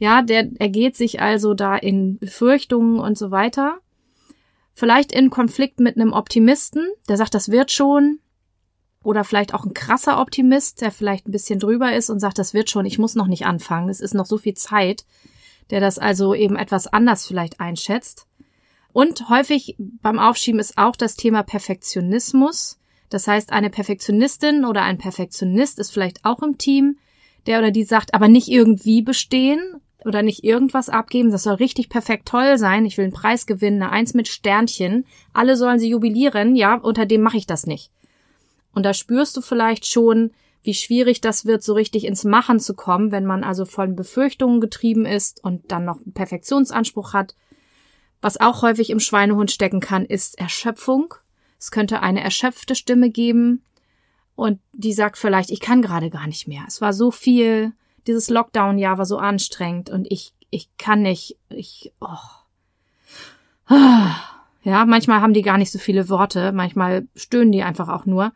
Ja, 0.00 0.22
der 0.22 0.48
ergeht 0.58 0.96
sich 0.96 1.20
also 1.20 1.52
da 1.52 1.76
in 1.76 2.18
Befürchtungen 2.18 2.98
und 2.98 3.18
so 3.18 3.30
weiter. 3.30 3.78
Vielleicht 4.72 5.12
in 5.12 5.28
Konflikt 5.28 5.78
mit 5.78 5.96
einem 5.96 6.14
Optimisten, 6.14 6.88
der 7.06 7.18
sagt, 7.18 7.34
das 7.34 7.50
wird 7.50 7.70
schon, 7.70 8.18
oder 9.04 9.24
vielleicht 9.24 9.52
auch 9.52 9.66
ein 9.66 9.74
krasser 9.74 10.18
Optimist, 10.18 10.80
der 10.80 10.90
vielleicht 10.90 11.28
ein 11.28 11.32
bisschen 11.32 11.60
drüber 11.60 11.94
ist 11.94 12.08
und 12.08 12.18
sagt, 12.18 12.38
das 12.38 12.54
wird 12.54 12.70
schon, 12.70 12.86
ich 12.86 12.98
muss 12.98 13.14
noch 13.14 13.26
nicht 13.26 13.44
anfangen, 13.44 13.90
es 13.90 14.00
ist 14.00 14.14
noch 14.14 14.24
so 14.24 14.38
viel 14.38 14.54
Zeit, 14.54 15.04
der 15.68 15.80
das 15.80 15.98
also 15.98 16.34
eben 16.34 16.56
etwas 16.56 16.86
anders 16.86 17.26
vielleicht 17.26 17.60
einschätzt. 17.60 18.26
Und 18.94 19.28
häufig 19.28 19.76
beim 19.78 20.18
Aufschieben 20.18 20.60
ist 20.60 20.78
auch 20.78 20.96
das 20.96 21.14
Thema 21.14 21.42
Perfektionismus. 21.42 22.78
Das 23.10 23.28
heißt, 23.28 23.52
eine 23.52 23.68
Perfektionistin 23.68 24.64
oder 24.64 24.82
ein 24.82 24.96
Perfektionist 24.96 25.78
ist 25.78 25.92
vielleicht 25.92 26.24
auch 26.24 26.42
im 26.42 26.56
Team, 26.56 26.96
der 27.46 27.58
oder 27.58 27.70
die 27.70 27.84
sagt, 27.84 28.14
aber 28.14 28.28
nicht 28.28 28.48
irgendwie 28.48 29.02
bestehen 29.02 29.79
oder 30.04 30.22
nicht 30.22 30.44
irgendwas 30.44 30.88
abgeben. 30.88 31.30
Das 31.30 31.44
soll 31.44 31.54
richtig 31.54 31.88
perfekt 31.88 32.28
toll 32.28 32.58
sein. 32.58 32.86
Ich 32.86 32.96
will 32.96 33.04
einen 33.04 33.12
Preis 33.12 33.46
gewinnen, 33.46 33.82
eine 33.82 33.92
Eins 33.92 34.14
mit 34.14 34.28
Sternchen. 34.28 35.06
Alle 35.32 35.56
sollen 35.56 35.78
sie 35.78 35.88
jubilieren. 35.88 36.56
Ja, 36.56 36.74
unter 36.74 37.06
dem 37.06 37.22
mache 37.22 37.36
ich 37.36 37.46
das 37.46 37.66
nicht. 37.66 37.90
Und 38.72 38.84
da 38.84 38.94
spürst 38.94 39.36
du 39.36 39.40
vielleicht 39.40 39.86
schon, 39.86 40.30
wie 40.62 40.74
schwierig 40.74 41.20
das 41.20 41.46
wird, 41.46 41.62
so 41.62 41.74
richtig 41.74 42.04
ins 42.04 42.24
Machen 42.24 42.60
zu 42.60 42.74
kommen, 42.74 43.12
wenn 43.12 43.24
man 43.24 43.44
also 43.44 43.64
von 43.64 43.96
Befürchtungen 43.96 44.60
getrieben 44.60 45.06
ist 45.06 45.42
und 45.42 45.72
dann 45.72 45.84
noch 45.84 45.96
einen 45.96 46.12
Perfektionsanspruch 46.12 47.12
hat. 47.12 47.34
Was 48.20 48.40
auch 48.40 48.62
häufig 48.62 48.90
im 48.90 49.00
Schweinehund 49.00 49.50
stecken 49.50 49.80
kann, 49.80 50.04
ist 50.04 50.38
Erschöpfung. 50.38 51.14
Es 51.58 51.70
könnte 51.70 52.00
eine 52.00 52.22
erschöpfte 52.22 52.74
Stimme 52.74 53.10
geben 53.10 53.62
und 54.34 54.60
die 54.72 54.92
sagt 54.92 55.18
vielleicht, 55.18 55.50
ich 55.50 55.60
kann 55.60 55.82
gerade 55.82 56.10
gar 56.10 56.26
nicht 56.26 56.48
mehr. 56.48 56.64
Es 56.66 56.80
war 56.80 56.92
so 56.92 57.10
viel, 57.10 57.72
dieses 58.06 58.30
Lockdown-Jahr 58.30 58.98
war 58.98 59.06
so 59.06 59.18
anstrengend 59.18 59.90
und 59.90 60.06
ich, 60.10 60.32
ich 60.50 60.68
kann 60.76 61.02
nicht, 61.02 61.38
ich, 61.48 61.92
oh. 62.00 62.16
Ja, 64.62 64.84
manchmal 64.84 65.20
haben 65.20 65.32
die 65.32 65.42
gar 65.42 65.58
nicht 65.58 65.70
so 65.70 65.78
viele 65.78 66.08
Worte, 66.08 66.52
manchmal 66.52 67.08
stöhnen 67.14 67.52
die 67.52 67.62
einfach 67.62 67.88
auch 67.88 68.04
nur. 68.04 68.32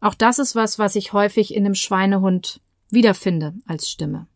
Auch 0.00 0.14
das 0.14 0.38
ist 0.38 0.54
was, 0.54 0.78
was 0.78 0.96
ich 0.96 1.12
häufig 1.12 1.54
in 1.54 1.64
einem 1.64 1.74
Schweinehund 1.74 2.60
wiederfinde 2.90 3.54
als 3.66 3.90
Stimme. 3.90 4.26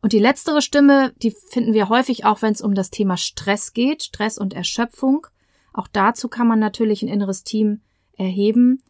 Und 0.00 0.12
die 0.12 0.18
letztere 0.18 0.62
Stimme, 0.62 1.12
die 1.22 1.30
finden 1.30 1.74
wir 1.74 1.88
häufig 1.88 2.24
auch, 2.24 2.42
wenn 2.42 2.52
es 2.52 2.60
um 2.60 2.74
das 2.74 2.90
Thema 2.90 3.16
Stress 3.16 3.72
geht, 3.72 4.02
Stress 4.02 4.36
und 4.36 4.52
Erschöpfung. 4.52 5.26
Auch 5.72 5.88
dazu 5.88 6.28
kann 6.28 6.48
man 6.48 6.58
natürlich 6.58 7.02
ein 7.02 7.08
inneres 7.08 7.44
Team 7.44 7.80
erheben. 8.16 8.82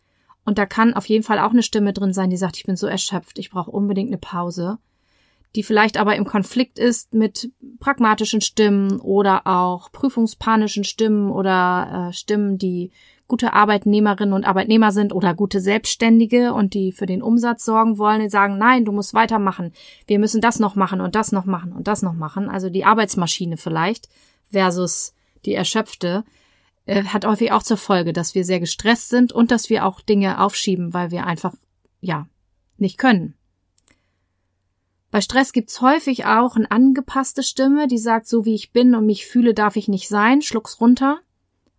Und 0.44 0.58
da 0.58 0.66
kann 0.66 0.94
auf 0.94 1.06
jeden 1.06 1.22
Fall 1.22 1.38
auch 1.38 1.50
eine 1.50 1.62
Stimme 1.62 1.92
drin 1.92 2.12
sein, 2.12 2.30
die 2.30 2.36
sagt, 2.36 2.56
ich 2.56 2.64
bin 2.64 2.76
so 2.76 2.86
erschöpft, 2.86 3.38
ich 3.38 3.50
brauche 3.50 3.70
unbedingt 3.70 4.08
eine 4.08 4.18
Pause. 4.18 4.78
Die 5.54 5.62
vielleicht 5.62 5.98
aber 5.98 6.16
im 6.16 6.24
Konflikt 6.24 6.78
ist 6.78 7.12
mit 7.12 7.52
pragmatischen 7.78 8.40
Stimmen 8.40 9.00
oder 9.00 9.46
auch 9.46 9.92
prüfungspanischen 9.92 10.84
Stimmen 10.84 11.30
oder 11.30 12.08
äh, 12.08 12.12
Stimmen, 12.12 12.56
die 12.56 12.90
gute 13.28 13.52
Arbeitnehmerinnen 13.52 14.34
und 14.34 14.44
Arbeitnehmer 14.44 14.92
sind 14.92 15.14
oder 15.14 15.34
gute 15.34 15.60
Selbstständige 15.60 16.52
und 16.52 16.74
die 16.74 16.92
für 16.92 17.06
den 17.06 17.22
Umsatz 17.22 17.64
sorgen 17.64 17.96
wollen, 17.98 18.20
die 18.20 18.28
sagen, 18.28 18.58
nein, 18.58 18.84
du 18.84 18.92
musst 18.92 19.14
weitermachen. 19.14 19.72
Wir 20.06 20.18
müssen 20.18 20.40
das 20.40 20.58
noch 20.58 20.74
machen 20.74 21.00
und 21.00 21.14
das 21.14 21.32
noch 21.32 21.44
machen 21.44 21.72
und 21.72 21.86
das 21.86 22.02
noch 22.02 22.14
machen. 22.14 22.48
Also 22.48 22.68
die 22.68 22.84
Arbeitsmaschine 22.84 23.56
vielleicht 23.56 24.08
versus 24.50 25.14
die 25.44 25.54
erschöpfte 25.54 26.24
äh, 26.86 27.04
hat 27.04 27.26
häufig 27.26 27.52
auch 27.52 27.62
zur 27.62 27.76
Folge, 27.76 28.12
dass 28.12 28.34
wir 28.34 28.44
sehr 28.44 28.60
gestresst 28.60 29.08
sind 29.08 29.32
und 29.32 29.50
dass 29.50 29.70
wir 29.70 29.86
auch 29.86 30.00
Dinge 30.00 30.40
aufschieben, 30.40 30.94
weil 30.94 31.10
wir 31.10 31.26
einfach, 31.26 31.54
ja, 32.00 32.26
nicht 32.76 32.98
können. 32.98 33.34
Bei 35.10 35.20
Stress 35.20 35.52
gibt's 35.52 35.82
häufig 35.82 36.24
auch 36.24 36.56
eine 36.56 36.70
angepasste 36.70 37.42
Stimme, 37.42 37.86
die 37.86 37.98
sagt, 37.98 38.26
so 38.26 38.46
wie 38.46 38.54
ich 38.54 38.72
bin 38.72 38.94
und 38.94 39.04
mich 39.04 39.26
fühle, 39.26 39.52
darf 39.52 39.76
ich 39.76 39.86
nicht 39.88 40.08
sein, 40.08 40.40
schluck's 40.40 40.80
runter. 40.80 41.20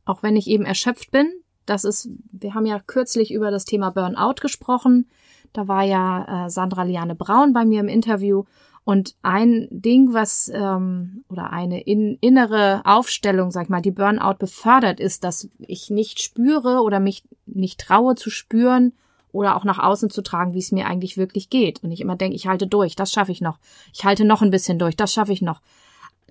Auch 0.06 0.22
wenn 0.22 0.36
ich 0.36 0.48
eben 0.48 0.66
erschöpft 0.66 1.12
bin, 1.12 1.32
das 1.66 1.84
ist, 1.84 2.10
wir 2.32 2.54
haben 2.54 2.66
ja 2.66 2.80
kürzlich 2.80 3.34
über 3.34 3.50
das 3.50 3.66
Thema 3.66 3.90
Burnout 3.90 4.36
gesprochen. 4.42 5.10
Da 5.52 5.68
war 5.68 5.84
ja 5.84 6.46
äh, 6.46 6.50
Sandra 6.50 6.84
Liane 6.84 7.16
Braun 7.16 7.54
bei 7.54 7.66
mir 7.66 7.80
im 7.80 7.88
Interview. 7.88 8.44
Und 8.86 9.16
ein 9.22 9.68
Ding, 9.72 10.13
was 10.13 10.52
ähm, 10.54 11.24
oder 11.30 11.52
eine 11.52 11.82
in, 11.82 12.18
innere 12.20 12.82
Aufstellung, 12.84 13.50
sag 13.50 13.63
ich 13.63 13.70
mal, 13.70 13.82
die 13.82 13.92
Burnout 13.92 14.36
befördert, 14.40 15.00
ist, 15.00 15.24
dass 15.24 15.50
ich 15.60 15.90
nicht 15.90 16.22
spüre 16.22 16.82
oder 16.82 17.00
mich 17.00 17.24
nicht 17.46 17.80
traue 17.80 18.16
zu 18.16 18.30
spüren 18.30 18.92
oder 19.32 19.56
auch 19.56 19.63
nach 19.63 19.80
außen 19.80 20.10
zu 20.10 20.22
tragen, 20.22 20.54
wie 20.54 20.60
es 20.60 20.72
mir 20.72 20.86
eigentlich 20.86 21.18
wirklich 21.18 21.50
geht. 21.50 21.82
Und 21.84 21.92
ich 21.92 22.02
immer 22.02 22.18
denke, 22.18 22.36
ich 22.36 22.48
halte 22.48 22.68
durch, 22.68 22.96
das 22.96 23.12
schaffe 23.12 23.32
ich 23.32 23.42
noch. 23.42 23.58
Ich 23.94 24.04
halte 24.04 24.25
noch 24.25 24.42
ein 24.42 24.52
bisschen 24.52 24.80
durch, 24.80 24.96
das 24.96 25.13
schaffe 25.13 25.32
ich 25.32 25.42
noch. 25.42 25.62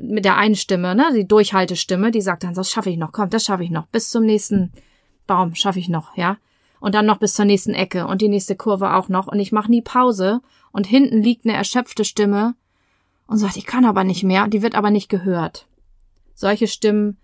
Mit 0.00 0.24
der 0.24 0.36
einen 0.36 0.54
Stimme, 0.54 0.94
ne, 0.94 1.06
die 1.14 1.26
Durchhaltestimme, 1.26 2.10
die 2.10 2.20
sagt 2.20 2.44
dann, 2.44 2.54
das 2.54 2.70
schaffe 2.70 2.90
ich 2.90 2.98
noch, 2.98 3.12
komm, 3.12 3.30
das 3.30 3.44
schaffe 3.44 3.64
ich 3.64 3.70
noch. 3.70 3.86
Bis 3.86 4.10
zum 4.10 4.24
nächsten 4.24 4.72
Baum 5.26 5.54
schaffe 5.54 5.78
ich 5.78 5.88
noch, 5.88 6.16
ja. 6.16 6.36
Und 6.80 6.94
dann 6.94 7.06
noch 7.06 7.18
bis 7.18 7.34
zur 7.34 7.44
nächsten 7.44 7.74
Ecke 7.74 8.06
und 8.06 8.20
die 8.20 8.28
nächste 8.28 8.56
Kurve 8.56 8.94
auch 8.94 9.08
noch. 9.08 9.28
Und 9.28 9.38
ich 9.38 9.52
mache 9.52 9.70
nie 9.70 9.82
Pause. 9.82 10.40
Und 10.72 10.86
hinten 10.86 11.22
liegt 11.22 11.44
eine 11.44 11.54
erschöpfte 11.54 12.04
Stimme 12.04 12.54
und 13.26 13.38
sagt, 13.38 13.56
ich 13.56 13.66
kann 13.66 13.84
aber 13.84 14.04
nicht 14.04 14.24
mehr. 14.24 14.48
Die 14.48 14.62
wird 14.62 14.74
aber 14.74 14.90
nicht 14.90 15.08
gehört. 15.08 15.66
Solche 16.34 16.66
Stimmen, 16.66 17.18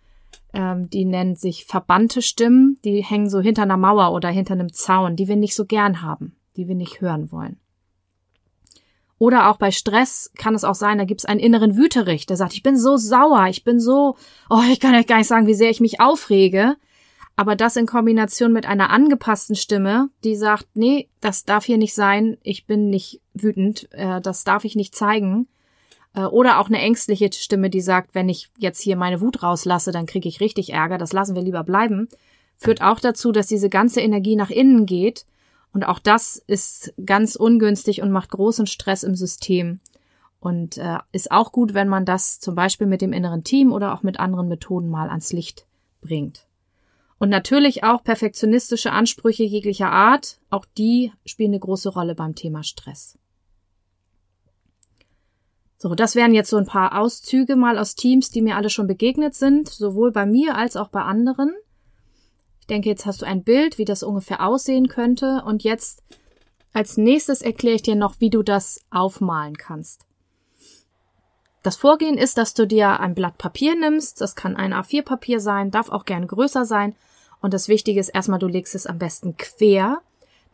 ähm, 0.52 0.90
die 0.90 1.04
nennen 1.04 1.34
sich 1.34 1.64
verbannte 1.64 2.22
Stimmen. 2.22 2.78
Die 2.84 3.02
hängen 3.02 3.28
so 3.28 3.40
hinter 3.40 3.62
einer 3.62 3.76
Mauer 3.76 4.12
oder 4.12 4.28
hinter 4.28 4.54
einem 4.54 4.72
Zaun, 4.72 5.16
die 5.16 5.28
wir 5.28 5.36
nicht 5.36 5.54
so 5.54 5.64
gern 5.64 6.02
haben, 6.02 6.36
die 6.56 6.68
wir 6.68 6.74
nicht 6.74 7.00
hören 7.00 7.32
wollen. 7.32 7.58
Oder 9.18 9.50
auch 9.50 9.56
bei 9.56 9.72
Stress 9.72 10.30
kann 10.36 10.54
es 10.54 10.62
auch 10.62 10.76
sein, 10.76 10.96
da 10.96 11.04
gibt 11.04 11.22
es 11.22 11.24
einen 11.24 11.40
inneren 11.40 11.76
Wüterich, 11.76 12.26
der 12.26 12.36
sagt, 12.36 12.54
ich 12.54 12.62
bin 12.62 12.78
so 12.78 12.96
sauer, 12.96 13.48
ich 13.48 13.64
bin 13.64 13.80
so, 13.80 14.16
oh, 14.48 14.62
ich 14.70 14.78
kann 14.78 14.94
euch 14.94 15.08
gar 15.08 15.18
nicht 15.18 15.26
sagen, 15.26 15.48
wie 15.48 15.54
sehr 15.54 15.70
ich 15.70 15.80
mich 15.80 16.00
aufrege. 16.00 16.76
Aber 17.38 17.54
das 17.54 17.76
in 17.76 17.86
Kombination 17.86 18.52
mit 18.52 18.66
einer 18.66 18.90
angepassten 18.90 19.54
Stimme, 19.54 20.10
die 20.24 20.34
sagt, 20.34 20.66
nee, 20.74 21.08
das 21.20 21.44
darf 21.44 21.64
hier 21.64 21.78
nicht 21.78 21.94
sein, 21.94 22.36
ich 22.42 22.66
bin 22.66 22.90
nicht 22.90 23.20
wütend, 23.32 23.88
äh, 23.92 24.20
das 24.20 24.42
darf 24.42 24.64
ich 24.64 24.74
nicht 24.74 24.96
zeigen. 24.96 25.46
Äh, 26.14 26.24
oder 26.24 26.58
auch 26.58 26.66
eine 26.66 26.80
ängstliche 26.80 27.30
Stimme, 27.32 27.70
die 27.70 27.80
sagt, 27.80 28.16
wenn 28.16 28.28
ich 28.28 28.50
jetzt 28.58 28.80
hier 28.80 28.96
meine 28.96 29.20
Wut 29.20 29.44
rauslasse, 29.44 29.92
dann 29.92 30.06
kriege 30.06 30.28
ich 30.28 30.40
richtig 30.40 30.72
Ärger, 30.72 30.98
das 30.98 31.12
lassen 31.12 31.36
wir 31.36 31.42
lieber 31.42 31.62
bleiben, 31.62 32.08
führt 32.56 32.82
auch 32.82 32.98
dazu, 32.98 33.30
dass 33.30 33.46
diese 33.46 33.68
ganze 33.68 34.00
Energie 34.00 34.34
nach 34.34 34.50
innen 34.50 34.84
geht. 34.84 35.24
Und 35.72 35.86
auch 35.86 36.00
das 36.00 36.42
ist 36.48 36.92
ganz 37.06 37.36
ungünstig 37.36 38.02
und 38.02 38.10
macht 38.10 38.30
großen 38.30 38.66
Stress 38.66 39.04
im 39.04 39.14
System. 39.14 39.78
Und 40.40 40.76
äh, 40.76 40.98
ist 41.12 41.30
auch 41.30 41.52
gut, 41.52 41.72
wenn 41.72 41.86
man 41.86 42.04
das 42.04 42.40
zum 42.40 42.56
Beispiel 42.56 42.88
mit 42.88 43.00
dem 43.00 43.12
inneren 43.12 43.44
Team 43.44 43.70
oder 43.70 43.94
auch 43.94 44.02
mit 44.02 44.18
anderen 44.18 44.48
Methoden 44.48 44.88
mal 44.88 45.08
ans 45.08 45.32
Licht 45.32 45.66
bringt. 46.00 46.47
Und 47.18 47.30
natürlich 47.30 47.82
auch 47.82 48.04
perfektionistische 48.04 48.92
Ansprüche 48.92 49.42
jeglicher 49.42 49.90
Art, 49.90 50.38
auch 50.50 50.64
die 50.64 51.12
spielen 51.24 51.50
eine 51.50 51.60
große 51.60 51.88
Rolle 51.88 52.14
beim 52.14 52.34
Thema 52.34 52.62
Stress. 52.62 53.18
So, 55.78 55.94
das 55.94 56.16
wären 56.16 56.34
jetzt 56.34 56.50
so 56.50 56.56
ein 56.56 56.66
paar 56.66 56.98
Auszüge 56.98 57.54
mal 57.54 57.78
aus 57.78 57.94
Teams, 57.94 58.30
die 58.30 58.42
mir 58.42 58.56
alle 58.56 58.70
schon 58.70 58.88
begegnet 58.88 59.34
sind, 59.34 59.68
sowohl 59.68 60.10
bei 60.10 60.26
mir 60.26 60.56
als 60.56 60.76
auch 60.76 60.88
bei 60.88 61.02
anderen. 61.02 61.54
Ich 62.60 62.66
denke, 62.66 62.88
jetzt 62.88 63.06
hast 63.06 63.22
du 63.22 63.26
ein 63.26 63.44
Bild, 63.44 63.78
wie 63.78 63.84
das 63.84 64.02
ungefähr 64.02 64.44
aussehen 64.44 64.88
könnte. 64.88 65.42
Und 65.46 65.62
jetzt 65.62 66.02
als 66.72 66.96
nächstes 66.96 67.42
erkläre 67.42 67.76
ich 67.76 67.82
dir 67.82 67.94
noch, 67.94 68.20
wie 68.20 68.30
du 68.30 68.42
das 68.42 68.80
aufmalen 68.90 69.56
kannst. 69.56 70.07
Das 71.68 71.76
Vorgehen 71.76 72.16
ist, 72.16 72.38
dass 72.38 72.54
du 72.54 72.66
dir 72.66 72.98
ein 72.98 73.14
Blatt 73.14 73.36
Papier 73.36 73.76
nimmst. 73.76 74.22
Das 74.22 74.34
kann 74.34 74.56
ein 74.56 74.72
A4-Papier 74.72 75.38
sein, 75.38 75.70
darf 75.70 75.90
auch 75.90 76.06
gern 76.06 76.26
größer 76.26 76.64
sein. 76.64 76.96
Und 77.42 77.52
das 77.52 77.68
Wichtige 77.68 78.00
ist 78.00 78.08
erstmal, 78.08 78.38
du 78.38 78.46
legst 78.46 78.74
es 78.74 78.86
am 78.86 78.98
besten 78.98 79.36
quer, 79.36 80.00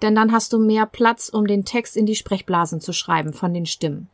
denn 0.03 0.17
dann 0.17 0.33
hast 0.33 0.53
du 0.53 0.59
mehr 0.59 0.87
Platz, 0.87 1.29
um 1.29 1.47
den 1.47 1.65
Text 1.65 1.97
in 1.97 2.05
die 2.05 2.17
Sprechblasen 2.17 2.81
zu 2.81 2.93
schreiben 2.93 3.33
von 3.33 3.55
den 3.55 3.65
Stimmen. 3.65 4.09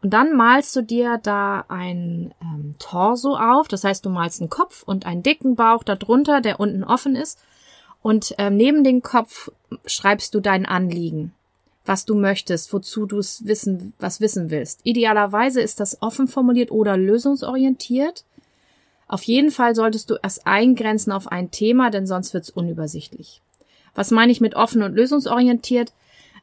Und 0.00 0.10
dann 0.14 0.36
malst 0.36 0.76
du 0.76 0.82
dir 0.82 1.18
da 1.20 1.64
ein 1.66 2.32
ähm, 2.40 2.76
Torso 2.78 3.34
auf, 3.36 3.66
das 3.66 3.82
heißt, 3.82 4.06
du 4.06 4.08
malst 4.08 4.40
einen 4.40 4.48
Kopf 4.48 4.84
und 4.84 5.06
einen 5.06 5.24
dicken 5.24 5.56
Bauch 5.56 5.82
darunter, 5.82 6.40
der 6.40 6.60
unten 6.60 6.84
offen 6.84 7.16
ist. 7.16 7.40
Und 8.00 8.36
ähm, 8.38 8.56
neben 8.56 8.84
den 8.84 9.02
Kopf 9.02 9.50
schreibst 9.86 10.36
du 10.36 10.40
dein 10.40 10.66
Anliegen 10.66 11.34
was 11.88 12.04
du 12.04 12.14
möchtest, 12.14 12.72
wozu 12.72 13.06
du 13.06 13.18
es 13.18 13.46
wissen, 13.46 13.94
was 13.98 14.20
wissen 14.20 14.50
willst. 14.50 14.80
Idealerweise 14.84 15.62
ist 15.62 15.80
das 15.80 16.02
offen 16.02 16.28
formuliert 16.28 16.70
oder 16.70 16.96
lösungsorientiert. 16.96 18.24
Auf 19.08 19.22
jeden 19.22 19.50
Fall 19.50 19.74
solltest 19.74 20.10
du 20.10 20.16
es 20.22 20.44
eingrenzen 20.44 21.12
auf 21.12 21.28
ein 21.28 21.50
Thema, 21.50 21.90
denn 21.90 22.06
sonst 22.06 22.34
wird 22.34 22.44
es 22.44 22.50
unübersichtlich. 22.50 23.40
Was 23.94 24.10
meine 24.10 24.30
ich 24.30 24.42
mit 24.42 24.54
offen 24.54 24.82
und 24.82 24.94
lösungsorientiert? 24.94 25.92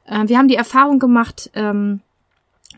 Äh, 0.05 0.27
wir 0.27 0.39
haben 0.39 0.47
die 0.47 0.55
Erfahrung 0.55 0.97
gemacht, 0.97 1.51
ähm, 1.53 2.01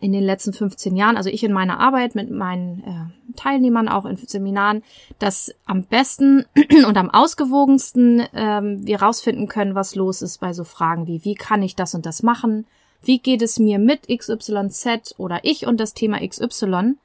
in 0.01 0.13
den 0.13 0.23
letzten 0.23 0.53
15 0.53 0.95
Jahren, 0.95 1.17
also 1.17 1.29
ich 1.29 1.43
in 1.43 1.53
meiner 1.53 1.79
Arbeit 1.79 2.15
mit 2.15 2.29
meinen 2.29 2.83
äh, 2.83 3.33
Teilnehmern 3.35 3.87
auch 3.87 4.05
in 4.05 4.17
Seminaren, 4.17 4.83
dass 5.19 5.53
am 5.65 5.83
besten 5.83 6.45
und 6.87 6.97
am 6.97 7.09
ausgewogensten 7.09 8.23
ähm, 8.33 8.85
wir 8.85 9.01
rausfinden 9.01 9.47
können, 9.47 9.75
was 9.75 9.95
los 9.95 10.21
ist 10.21 10.39
bei 10.39 10.53
so 10.53 10.63
Fragen 10.63 11.07
wie, 11.07 11.23
wie 11.23 11.35
kann 11.35 11.63
ich 11.63 11.75
das 11.75 11.95
und 11.95 12.05
das 12.05 12.23
machen? 12.23 12.65
Wie 13.03 13.19
geht 13.19 13.41
es 13.41 13.59
mir 13.59 13.79
mit 13.79 14.07
XYZ 14.07 15.15
oder 15.17 15.39
ich 15.43 15.67
und 15.67 15.79
das 15.79 15.93
Thema 15.93 16.19
XY? 16.25 16.95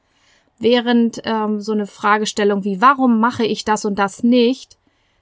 Während 0.58 1.22
ähm, 1.24 1.60
so 1.60 1.72
eine 1.72 1.86
Fragestellung 1.86 2.64
wie, 2.64 2.80
warum 2.80 3.20
mache 3.20 3.44
ich 3.44 3.64
das 3.64 3.84
und 3.84 3.98
das 3.98 4.22
nicht, 4.22 4.78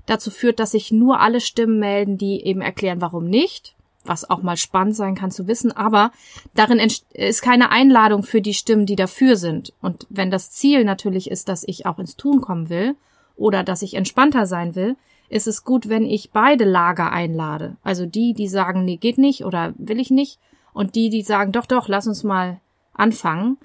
dazu 0.07 0.31
führt, 0.31 0.59
dass 0.59 0.73
sich 0.73 0.93
nur 0.93 1.21
alle 1.21 1.41
Stimmen 1.41 1.79
melden, 1.79 2.19
die 2.19 2.45
eben 2.45 2.61
erklären, 2.61 3.01
warum 3.01 3.27
nicht 3.27 3.75
was 4.05 4.29
auch 4.29 4.43
mal 4.43 4.57
spannend 4.57 4.97
sein 4.97 5.15
kann 5.15 5.31
zu 5.31 5.47
wissen, 5.47 5.73
aber 5.73 6.11
darin 6.55 6.81
ist 7.13 7.43
keine 7.43 7.71
Einladung 7.71 8.23
für 8.23 8.41
die 8.41 8.55
Stimmen, 8.55 8.87
die 8.87 8.97
dafür 8.97 9.37
sind. 9.37 9.73
Und 9.83 10.07
wenn 10.09 10.31
das 10.31 10.51
Ziel 10.51 10.85
natürlich 10.85 11.31
ist, 11.31 11.49
dass 11.49 11.65
ich 11.67 11.87
auch 11.87 11.99
ins 11.99 12.17
Tun 12.17 12.41
kommen 12.41 12.71
will 12.71 12.97
oder 13.37 13.63
dass 13.63 13.83
ich 13.83 13.95
entspannter 13.95 14.47
sein 14.47 14.75
will, 14.75 14.97
ist 15.29 15.47
es 15.47 15.65
gut, 15.65 15.89
wenn 15.89 16.07
ich 16.07 16.31
beide 16.31 16.65
Lager 16.65 17.13
einlade. 17.13 17.77
Also 17.83 18.07
die, 18.07 18.35
die 18.35 18.49
sagen, 18.49 18.85
nee, 18.85 18.97
geht 18.97 19.19
nicht 19.19 19.45
oder 19.45 19.75
will 19.77 20.01
ich 20.01 20.11
nicht, 20.11 20.39
und 20.73 20.95
die, 20.95 21.11
die 21.11 21.23
sagen, 21.23 21.53
doch, 21.53 21.67
doch, 21.67 21.89
lass 21.89 22.07
uns 22.07 22.23
mal 22.23 22.61
anfangen. 22.95 23.59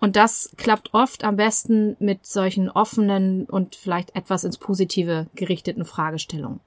Und 0.00 0.16
das 0.16 0.52
klappt 0.56 0.94
oft 0.94 1.22
am 1.22 1.36
besten 1.36 1.96
mit 2.00 2.26
solchen 2.26 2.68
offenen 2.68 3.44
und 3.44 3.76
vielleicht 3.76 4.16
etwas 4.16 4.42
ins 4.42 4.58
Positive 4.58 5.28
gerichteten 5.36 5.84
Fragestellungen. 5.84 6.60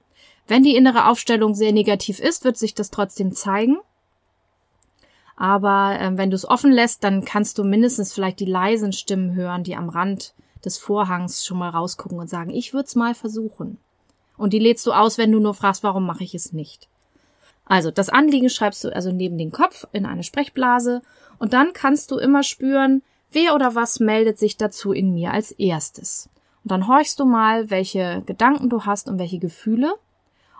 Wenn 0.46 0.62
die 0.62 0.76
innere 0.76 1.08
Aufstellung 1.08 1.54
sehr 1.54 1.72
negativ 1.72 2.20
ist, 2.20 2.44
wird 2.44 2.56
sich 2.56 2.74
das 2.74 2.90
trotzdem 2.90 3.32
zeigen. 3.32 3.78
Aber 5.36 5.98
äh, 6.00 6.16
wenn 6.16 6.30
du 6.30 6.36
es 6.36 6.48
offen 6.48 6.72
lässt, 6.72 7.04
dann 7.04 7.24
kannst 7.24 7.58
du 7.58 7.64
mindestens 7.64 8.12
vielleicht 8.12 8.40
die 8.40 8.46
leisen 8.46 8.92
Stimmen 8.92 9.34
hören, 9.34 9.64
die 9.64 9.76
am 9.76 9.88
Rand 9.88 10.34
des 10.64 10.78
Vorhangs 10.78 11.44
schon 11.44 11.58
mal 11.58 11.68
rausgucken 11.68 12.18
und 12.18 12.30
sagen, 12.30 12.50
ich 12.50 12.72
würde 12.72 12.86
es 12.86 12.94
mal 12.94 13.14
versuchen. 13.14 13.78
Und 14.36 14.52
die 14.52 14.58
lädst 14.58 14.86
du 14.86 14.92
aus, 14.92 15.18
wenn 15.18 15.32
du 15.32 15.38
nur 15.38 15.54
fragst, 15.54 15.82
warum 15.82 16.06
mache 16.06 16.24
ich 16.24 16.34
es 16.34 16.52
nicht. 16.52 16.88
Also 17.64 17.90
das 17.90 18.08
Anliegen 18.08 18.48
schreibst 18.48 18.84
du 18.84 18.94
also 18.94 19.12
neben 19.12 19.38
den 19.38 19.50
Kopf 19.50 19.86
in 19.92 20.06
eine 20.06 20.22
Sprechblase 20.22 21.02
und 21.38 21.52
dann 21.52 21.72
kannst 21.72 22.10
du 22.10 22.18
immer 22.18 22.42
spüren, 22.42 23.02
wer 23.32 23.54
oder 23.54 23.74
was 23.74 23.98
meldet 24.00 24.38
sich 24.38 24.56
dazu 24.56 24.92
in 24.92 25.12
mir 25.12 25.32
als 25.32 25.50
erstes. 25.52 26.28
Und 26.62 26.70
dann 26.70 26.88
horchst 26.88 27.18
du 27.18 27.24
mal, 27.24 27.70
welche 27.70 28.22
Gedanken 28.24 28.70
du 28.70 28.84
hast 28.84 29.08
und 29.08 29.18
welche 29.18 29.38
Gefühle 29.38 29.94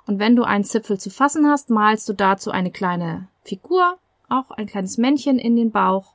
und 0.07 0.19
wenn 0.21 0.37
du 0.37 0.45
einen 0.45 0.65
Zipfel 0.65 0.99
zu 0.99 1.11
fassen 1.11 1.49
hast, 1.49 1.71
malst 1.71 2.09
du 2.09 2.13
dazu 2.13 2.51
eine 2.51 2.71
kleine 2.71 3.29
Figur, 3.43 3.99
auch 4.29 4.51
ein 4.53 4.67
kleines 4.67 4.99
Männchen 4.99 5.39
in 5.39 5.57
den 5.57 5.73
Bauch, 5.73 6.15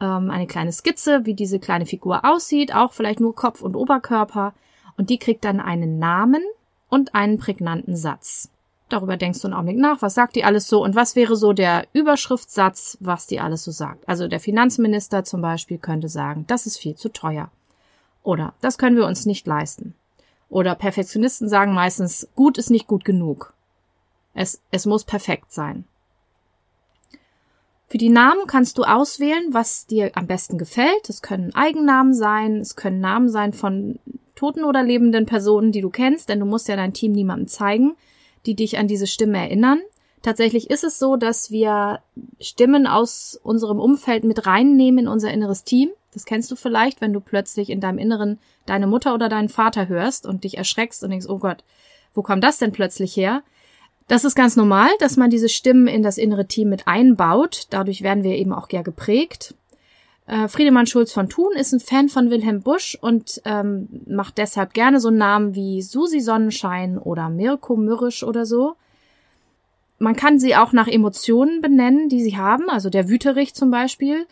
ähm, 0.00 0.30
eine 0.30 0.46
kleine 0.46 0.72
Skizze, 0.72 1.24
wie 1.24 1.34
diese 1.34 1.58
kleine 1.58 1.86
Figur 1.86 2.24
aussieht, 2.24 2.74
auch 2.74 2.92
vielleicht 2.92 3.20
nur 3.20 3.34
Kopf 3.34 3.62
und 3.62 3.74
Oberkörper. 3.74 4.54
Und 4.98 5.10
die 5.10 5.18
kriegt 5.18 5.44
dann 5.44 5.60
einen 5.60 5.98
Namen 5.98 6.42
und 6.88 7.14
einen 7.14 7.38
prägnanten 7.38 7.96
Satz. 7.96 8.50
Darüber 8.88 9.16
denkst 9.16 9.40
du 9.40 9.48
einen 9.48 9.54
Augenblick 9.54 9.78
nach, 9.78 10.00
was 10.00 10.14
sagt 10.14 10.36
die 10.36 10.44
alles 10.44 10.68
so 10.68 10.82
und 10.82 10.94
was 10.94 11.16
wäre 11.16 11.36
so 11.36 11.52
der 11.52 11.86
Überschriftsatz, 11.92 12.96
was 13.00 13.26
die 13.26 13.40
alles 13.40 13.64
so 13.64 13.72
sagt. 13.72 14.08
Also 14.08 14.28
der 14.28 14.40
Finanzminister 14.40 15.24
zum 15.24 15.42
Beispiel 15.42 15.78
könnte 15.78 16.08
sagen, 16.08 16.44
das 16.46 16.66
ist 16.66 16.78
viel 16.78 16.94
zu 16.94 17.12
teuer. 17.12 17.50
Oder 18.22 18.54
das 18.60 18.78
können 18.78 18.96
wir 18.96 19.06
uns 19.06 19.26
nicht 19.26 19.46
leisten. 19.46 19.94
Oder 20.48 20.74
Perfektionisten 20.74 21.48
sagen 21.48 21.74
meistens, 21.74 22.28
gut 22.36 22.58
ist 22.58 22.70
nicht 22.70 22.86
gut 22.86 23.04
genug. 23.04 23.54
Es, 24.34 24.60
es 24.70 24.86
muss 24.86 25.04
perfekt 25.04 25.52
sein. 25.52 25.84
Für 27.88 27.98
die 27.98 28.08
Namen 28.08 28.46
kannst 28.46 28.78
du 28.78 28.84
auswählen, 28.84 29.52
was 29.52 29.86
dir 29.86 30.10
am 30.14 30.26
besten 30.26 30.58
gefällt. 30.58 31.08
Es 31.08 31.22
können 31.22 31.54
Eigennamen 31.54 32.14
sein, 32.14 32.56
es 32.56 32.74
können 32.74 33.00
Namen 33.00 33.28
sein 33.28 33.52
von 33.52 33.98
toten 34.34 34.64
oder 34.64 34.82
lebenden 34.82 35.24
Personen, 35.24 35.72
die 35.72 35.80
du 35.80 35.90
kennst, 35.90 36.28
denn 36.28 36.40
du 36.40 36.46
musst 36.46 36.68
ja 36.68 36.76
dein 36.76 36.92
Team 36.92 37.12
niemandem 37.12 37.48
zeigen, 37.48 37.96
die 38.44 38.54
dich 38.54 38.78
an 38.78 38.88
diese 38.88 39.06
Stimme 39.06 39.38
erinnern. 39.38 39.80
Tatsächlich 40.22 40.70
ist 40.70 40.82
es 40.82 40.98
so, 40.98 41.16
dass 41.16 41.50
wir 41.50 42.00
Stimmen 42.40 42.86
aus 42.86 43.38
unserem 43.42 43.78
Umfeld 43.78 44.24
mit 44.24 44.46
reinnehmen 44.46 45.04
in 45.04 45.08
unser 45.08 45.32
inneres 45.32 45.62
Team. 45.62 45.90
Das 46.16 46.24
kennst 46.24 46.50
du 46.50 46.56
vielleicht, 46.56 47.02
wenn 47.02 47.12
du 47.12 47.20
plötzlich 47.20 47.68
in 47.68 47.78
deinem 47.78 47.98
Inneren 47.98 48.38
deine 48.64 48.86
Mutter 48.86 49.12
oder 49.12 49.28
deinen 49.28 49.50
Vater 49.50 49.86
hörst 49.86 50.24
und 50.24 50.44
dich 50.44 50.56
erschreckst 50.56 51.04
und 51.04 51.10
denkst, 51.10 51.26
oh 51.28 51.36
Gott, 51.36 51.62
wo 52.14 52.22
kommt 52.22 52.42
das 52.42 52.56
denn 52.56 52.72
plötzlich 52.72 53.14
her? 53.14 53.42
Das 54.08 54.24
ist 54.24 54.34
ganz 54.34 54.56
normal, 54.56 54.88
dass 54.98 55.18
man 55.18 55.28
diese 55.28 55.50
Stimmen 55.50 55.86
in 55.86 56.02
das 56.02 56.16
innere 56.16 56.46
Team 56.46 56.70
mit 56.70 56.88
einbaut. 56.88 57.66
Dadurch 57.68 58.00
werden 58.00 58.24
wir 58.24 58.34
eben 58.34 58.54
auch 58.54 58.68
gern 58.68 58.82
geprägt. 58.82 59.54
Äh, 60.26 60.48
Friedemann 60.48 60.86
Schulz 60.86 61.12
von 61.12 61.28
Thun 61.28 61.52
ist 61.52 61.74
ein 61.74 61.80
Fan 61.80 62.08
von 62.08 62.30
Wilhelm 62.30 62.62
Busch 62.62 62.96
und 62.98 63.42
ähm, 63.44 63.86
macht 64.06 64.38
deshalb 64.38 64.72
gerne 64.72 65.00
so 65.00 65.10
Namen 65.10 65.54
wie 65.54 65.82
Susi 65.82 66.20
Sonnenschein 66.20 66.96
oder 66.96 67.28
Mirko 67.28 67.76
Mürrisch 67.76 68.22
oder 68.22 68.46
so. 68.46 68.76
Man 69.98 70.16
kann 70.16 70.38
sie 70.38 70.56
auch 70.56 70.72
nach 70.72 70.88
Emotionen 70.88 71.60
benennen, 71.60 72.08
die 72.08 72.22
sie 72.22 72.38
haben, 72.38 72.70
also 72.70 72.88
der 72.88 73.10
Wüterich 73.10 73.52
zum 73.52 73.70
Beispiel. 73.70 74.26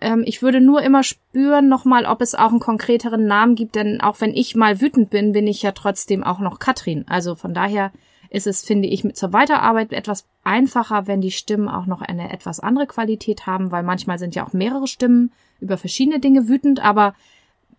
Ähm, 0.00 0.22
ich 0.26 0.42
würde 0.42 0.60
nur 0.60 0.82
immer 0.82 1.02
spüren 1.02 1.68
nochmal, 1.68 2.06
ob 2.06 2.20
es 2.20 2.34
auch 2.34 2.50
einen 2.50 2.60
konkreteren 2.60 3.26
Namen 3.26 3.54
gibt, 3.54 3.74
denn 3.74 4.00
auch 4.00 4.20
wenn 4.20 4.34
ich 4.34 4.56
mal 4.56 4.80
wütend 4.80 5.10
bin, 5.10 5.32
bin 5.32 5.46
ich 5.46 5.62
ja 5.62 5.72
trotzdem 5.72 6.24
auch 6.24 6.38
noch 6.38 6.58
Katrin. 6.58 7.04
Also 7.08 7.34
von 7.34 7.54
daher 7.54 7.92
ist 8.30 8.46
es, 8.46 8.62
finde 8.62 8.88
ich, 8.88 9.04
zur 9.14 9.32
Weiterarbeit 9.32 9.92
etwas 9.92 10.24
einfacher, 10.44 11.06
wenn 11.06 11.20
die 11.20 11.32
Stimmen 11.32 11.68
auch 11.68 11.86
noch 11.86 12.00
eine 12.00 12.32
etwas 12.32 12.60
andere 12.60 12.86
Qualität 12.86 13.46
haben, 13.46 13.72
weil 13.72 13.82
manchmal 13.82 14.18
sind 14.18 14.34
ja 14.34 14.46
auch 14.46 14.52
mehrere 14.52 14.86
Stimmen 14.86 15.32
über 15.60 15.76
verschiedene 15.76 16.20
Dinge 16.20 16.48
wütend, 16.48 16.80
aber 16.80 17.14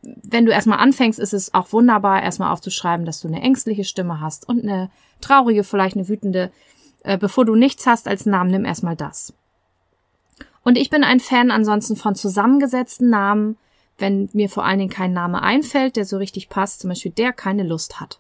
wenn 0.02 0.46
du 0.46 0.52
erstmal 0.52 0.80
anfängst, 0.80 1.20
ist 1.20 1.34
es 1.34 1.54
auch 1.54 1.72
wunderbar, 1.74 2.24
erstmal 2.24 2.52
aufzuschreiben, 2.52 3.06
dass 3.06 3.22
du 3.22 3.28
eine 3.28 3.42
ängstliche 3.42 3.84
Stimme 3.84 4.20
hast 4.20 4.48
und 4.50 4.64
eine 4.64 4.90
traurige, 5.22 5.64
vielleicht 5.64 5.96
eine 5.96 6.08
wütende. 6.08 6.52
Äh, 7.04 7.18
bevor 7.18 7.46
du 7.46 7.56
nichts 7.56 7.86
hast 7.88 8.08
als 8.08 8.26
Namen, 8.26 8.52
nimm 8.52 8.66
erstmal 8.66 8.96
das. 8.96 9.34
Und 10.64 10.78
ich 10.78 10.90
bin 10.90 11.04
ein 11.04 11.20
Fan 11.20 11.52
ansonsten 11.52 11.96
von 11.96 12.16
zusammengesetzten 12.16 13.10
Namen, 13.10 13.58
wenn 13.98 14.30
mir 14.34 14.50
vor 14.50 14.66
allen 14.66 14.80
Dingen 14.80 14.92
kein 14.92 15.14
Name 15.14 15.42
einfällt, 15.42 15.96
der 15.96 16.06
so 16.06 16.18
richtig 16.18 16.50
passt, 16.50 16.82
zum 16.82 16.90
Beispiel 16.90 17.12
der 17.12 17.34
keine 17.34 17.64
Lust 17.64 18.00
hat. 18.00 18.20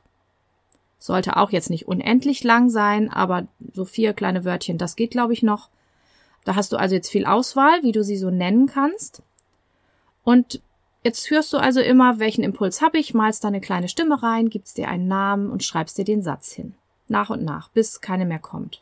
Sollte 1.00 1.38
auch 1.38 1.50
jetzt 1.50 1.70
nicht 1.70 1.88
unendlich 1.88 2.44
lang 2.44 2.70
sein, 2.70 3.12
aber 3.12 3.48
so 3.74 3.86
vier 3.86 4.14
kleine 4.14 4.46
Wörtchen, 4.46 4.78
das 4.78 4.96
geht, 4.96 5.12
glaube 5.12 5.34
ich, 5.34 5.42
noch. 5.42 5.70
Da 6.46 6.56
hast 6.56 6.72
du 6.72 6.78
also 6.78 6.96
jetzt 6.96 7.10
viel 7.10 7.26
Auswahl, 7.26 7.82
wie 7.84 7.92
du 7.92 8.04
sie 8.04 8.18
so 8.18 8.30
nennen 8.30 8.68
kannst. 8.68 9.24
Und 10.24 10.62
jetzt 11.04 11.30
hörst 11.32 11.54
du 11.54 11.58
also 11.58 11.82
immer, 11.82 12.20
welchen 12.20 12.44
Impuls 12.44 12.82
habe 12.82 13.00
ich, 13.00 13.14
malst 13.14 13.44
da 13.44 13.48
eine 13.48 13.62
kleine 13.62 13.90
Stimme 13.90 14.22
rein, 14.22 14.50
gibst 14.50 14.78
dir 14.78 14.90
einen 14.90 15.08
Namen 15.08 15.50
und 15.50 15.64
schreibst 15.64 15.98
dir 15.98 16.06
den 16.06 16.22
Satz 16.22 16.52
hin. 16.52 16.76
Nach 17.08 17.30
und 17.30 17.44
nach, 17.44 17.70
bis 17.70 18.02
keine 18.02 18.26
mehr 18.26 18.40
kommt. 18.40 18.82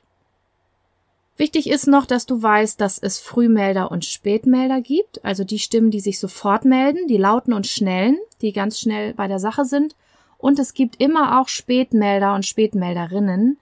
Wichtig 1.40 1.70
ist 1.70 1.88
noch, 1.88 2.06
dass 2.06 2.26
du 2.26 2.44
weißt, 2.44 2.82
dass 2.82 3.00
es 3.00 3.18
Frühmelder 3.18 3.92
und 3.92 4.04
Spätmelder 4.04 4.82
gibt, 4.82 5.24
also 5.24 5.46
die 5.46 5.58
Stimmen, 5.58 5.90
die 5.90 6.02
sich 6.02 6.20
sofort 6.20 6.66
melden, 6.66 7.08
die 7.08 7.16
lauten 7.16 7.54
und 7.54 7.66
schnellen, 7.66 8.18
die 8.42 8.52
ganz 8.52 8.78
schnell 8.78 9.14
bei 9.14 9.30
der 9.30 9.40
Sache 9.40 9.64
sind. 9.64 9.96
Und 10.38 10.60
es 10.60 10.74
gibt 10.74 11.02
immer 11.02 11.40
auch 11.40 11.48
Spätmelder 11.48 12.36
und 12.36 12.46
Spätmelderinnen, 12.46 13.58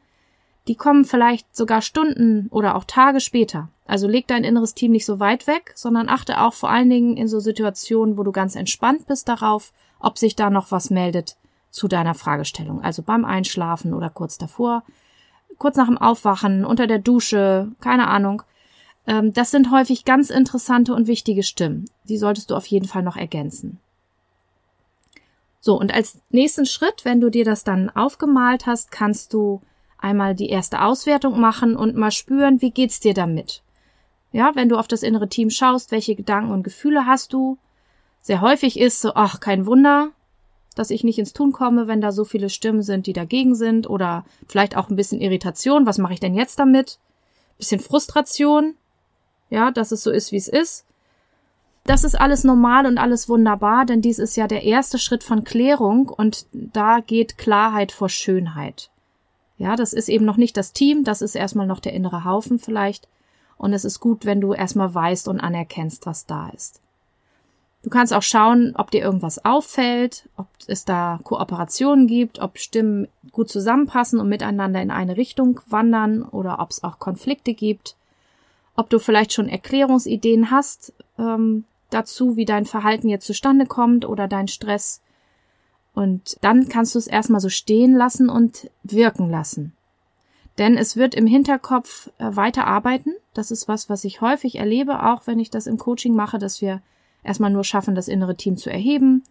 die 0.68 0.74
kommen 0.74 1.06
vielleicht 1.06 1.56
sogar 1.56 1.84
Stunden 1.84 2.48
oder 2.50 2.76
auch 2.76 2.84
Tage 2.84 3.20
später. 3.20 3.70
Also 3.86 4.08
leg 4.08 4.26
dein 4.26 4.44
inneres 4.44 4.74
Team 4.74 4.92
nicht 4.92 5.06
so 5.06 5.20
weit 5.20 5.46
weg, 5.46 5.74
sondern 5.76 6.10
achte 6.10 6.42
auch 6.42 6.56
vor 6.56 6.72
allen 6.72 6.90
Dingen 6.90 7.16
in 7.16 7.28
so 7.28 7.40
Situationen, 7.40 8.18
wo 8.18 8.24
du 8.24 8.32
ganz 8.32 8.56
entspannt 8.56 9.06
bist 9.06 9.30
darauf, 9.30 9.72
ob 10.00 10.18
sich 10.18 10.36
da 10.36 10.50
noch 10.50 10.72
was 10.72 10.90
meldet 10.90 11.38
zu 11.70 11.88
deiner 11.88 12.16
Fragestellung. 12.16 12.82
Also 12.82 13.04
beim 13.04 13.24
Einschlafen 13.24 13.94
oder 13.94 14.10
kurz 14.10 14.40
davor 14.40 14.82
kurz 15.58 15.78
nach 15.78 15.88
dem 15.88 15.98
Aufwachen, 15.98 16.66
unter 16.66 16.88
der 16.88 17.00
Dusche, 17.00 17.72
keine 17.80 18.08
Ahnung. 18.08 18.44
Ähm, 19.06 19.34
das 19.34 19.52
sind 19.52 19.72
häufig 19.72 20.06
ganz 20.06 20.30
interessante 20.30 20.94
und 20.94 21.08
wichtige 21.08 21.44
Stimmen. 21.44 21.86
Die 22.10 22.18
solltest 22.18 22.52
du 22.52 22.56
auf 22.56 22.66
jeden 22.68 22.88
Fall 22.88 23.04
noch 23.04 23.18
ergänzen. 23.18 23.80
So, 25.60 25.80
und 25.80 25.94
als 25.94 26.22
nächsten 26.30 26.66
Schritt, 26.66 27.04
wenn 27.04 27.20
du 27.20 27.30
dir 27.30 27.44
das 27.44 27.64
dann 27.64 27.90
aufgemalt 27.90 28.66
hast, 28.66 28.92
kannst 28.92 29.34
du 29.34 29.62
einmal 29.98 30.36
die 30.36 30.50
erste 30.50 30.82
Auswertung 30.82 31.40
machen 31.40 31.76
und 31.76 31.96
mal 31.96 32.12
spüren, 32.12 32.62
wie 32.62 32.72
geht's 32.72 33.00
dir 33.00 33.14
damit? 33.14 33.64
Ja, 34.32 34.52
wenn 34.56 34.70
du 34.70 34.78
auf 34.78 34.88
das 34.88 35.04
innere 35.04 35.30
Team 35.30 35.50
schaust, 35.50 35.92
welche 35.92 36.16
Gedanken 36.16 36.52
und 36.52 36.64
Gefühle 36.64 37.06
hast 37.06 37.34
du? 37.34 37.58
Sehr 38.22 38.42
häufig 38.42 38.80
ist 38.80 39.02
so, 39.02 39.14
ach, 39.16 39.40
kein 39.40 39.66
Wunder, 39.66 40.12
dass 40.78 40.90
ich 40.90 41.04
nicht 41.04 41.20
ins 41.20 41.34
Tun 41.34 41.52
komme, 41.52 41.88
wenn 41.88 42.02
da 42.02 42.12
so 42.12 42.24
viele 42.26 42.50
Stimmen 42.50 42.82
sind, 42.82 43.08
die 43.08 43.14
dagegen 43.14 43.56
sind 43.56 43.90
oder 43.90 44.26
vielleicht 44.48 44.76
auch 44.78 44.90
ein 44.90 44.96
bisschen 44.96 45.22
Irritation. 45.22 45.86
Was 45.86 45.98
mache 45.98 46.14
ich 46.14 46.20
denn 46.20 46.36
jetzt 46.36 46.60
damit? 46.60 47.00
Bisschen 47.58 47.80
Frustration. 47.80 48.76
Ja, 49.50 49.72
dass 49.72 49.92
es 49.92 50.04
so 50.04 50.12
ist, 50.12 50.32
wie 50.32 50.38
es 50.38 50.48
ist. 50.48 50.86
Das 51.86 52.04
ist 52.04 52.20
alles 52.20 52.44
normal 52.44 52.86
und 52.86 52.98
alles 52.98 53.30
wunderbar, 53.30 53.86
denn 53.86 54.02
dies 54.02 54.20
ist 54.20 54.36
ja 54.36 54.48
der 54.48 54.64
erste 54.64 55.00
Schritt 55.00 55.24
von 55.24 55.46
Klärung 55.46 56.10
und 56.10 56.46
da 56.52 57.00
geht 57.00 57.38
Klarheit 57.38 57.94
vor 57.94 58.10
Schönheit. 58.10 58.90
Ja, 59.58 59.78
das 59.78 59.94
ist 59.94 60.10
eben 60.10 60.26
noch 60.26 60.36
nicht 60.36 60.58
das 60.58 60.74
Team, 60.74 61.06
das 61.06 61.22
ist 61.22 61.34
erstmal 61.34 61.66
noch 61.66 61.80
der 61.80 61.94
innere 61.94 62.26
Haufen 62.26 62.60
vielleicht. 62.60 63.08
Und 63.58 63.74
es 63.74 63.86
ist 63.86 64.02
gut, 64.02 64.26
wenn 64.26 64.42
du 64.42 64.54
erstmal 64.54 64.94
weißt 64.94 65.30
und 65.30 65.40
anerkennst, 65.40 66.06
was 66.06 66.26
da 66.26 66.50
ist. 66.50 66.82
Du 67.88 67.92
kannst 67.92 68.14
auch 68.14 68.22
schauen, 68.22 68.74
ob 68.76 68.92
dir 68.92 69.02
irgendwas 69.02 69.46
auffällt, 69.46 70.28
ob 70.36 70.48
es 70.68 70.84
da 70.84 71.22
Kooperationen 71.24 72.06
gibt, 72.06 72.40
ob 72.40 72.60
Stimmen 72.60 73.08
gut 73.32 73.48
zusammenpassen 73.48 74.20
und 74.20 74.28
miteinander 74.28 74.82
in 74.82 74.92
eine 74.92 75.16
Richtung 75.16 75.62
wandern 75.68 76.24
oder 76.24 76.60
ob 76.60 76.72
es 76.72 76.84
auch 76.84 77.00
Konflikte 77.00 77.54
gibt, 77.54 77.96
ob 78.76 78.90
du 78.90 79.00
vielleicht 79.00 79.32
schon 79.32 79.48
Erklärungsideen 79.48 80.52
hast 80.52 80.92
ähm, 81.18 81.64
dazu, 81.90 82.36
wie 82.36 82.44
dein 82.44 82.66
Verhalten 82.66 83.08
jetzt 83.08 83.26
zustande 83.26 83.66
kommt 83.66 84.04
oder 84.04 84.28
dein 84.28 84.50
Stress. 84.50 85.02
Und 85.94 86.36
dann 86.42 86.68
kannst 86.68 86.94
du 86.94 87.00
es 87.00 87.08
erstmal 87.08 87.40
so 87.40 87.48
stehen 87.48 87.96
lassen 87.96 88.28
und 88.28 88.70
wirken 88.84 89.30
lassen. 89.30 89.72
Denn 90.58 90.78
es 90.78 90.98
wird 90.98 91.16
im 91.16 91.26
Hinterkopf 91.26 92.10
äh, 92.18 92.36
weiter 92.36 92.68
arbeiten. 92.68 93.14
Das 93.34 93.50
ist 93.50 93.70
was, 93.70 93.90
was 93.90 94.04
ich 94.04 94.20
häufig 94.20 94.56
erlebe, 94.58 95.06
auch 95.06 95.26
wenn 95.26 95.40
ich 95.40 95.52
das 95.52 95.68
im 95.68 95.78
Coaching 95.78 96.16
mache, 96.16 96.38
dass 96.38 96.62
wir 96.62 96.82
erstmal 97.28 97.52
nur 97.52 97.64
schaffen, 97.64 97.96
das 97.96 98.08
innere 98.08 98.36
Team 98.36 98.58
zu 98.58 98.70
erheben 98.70 99.24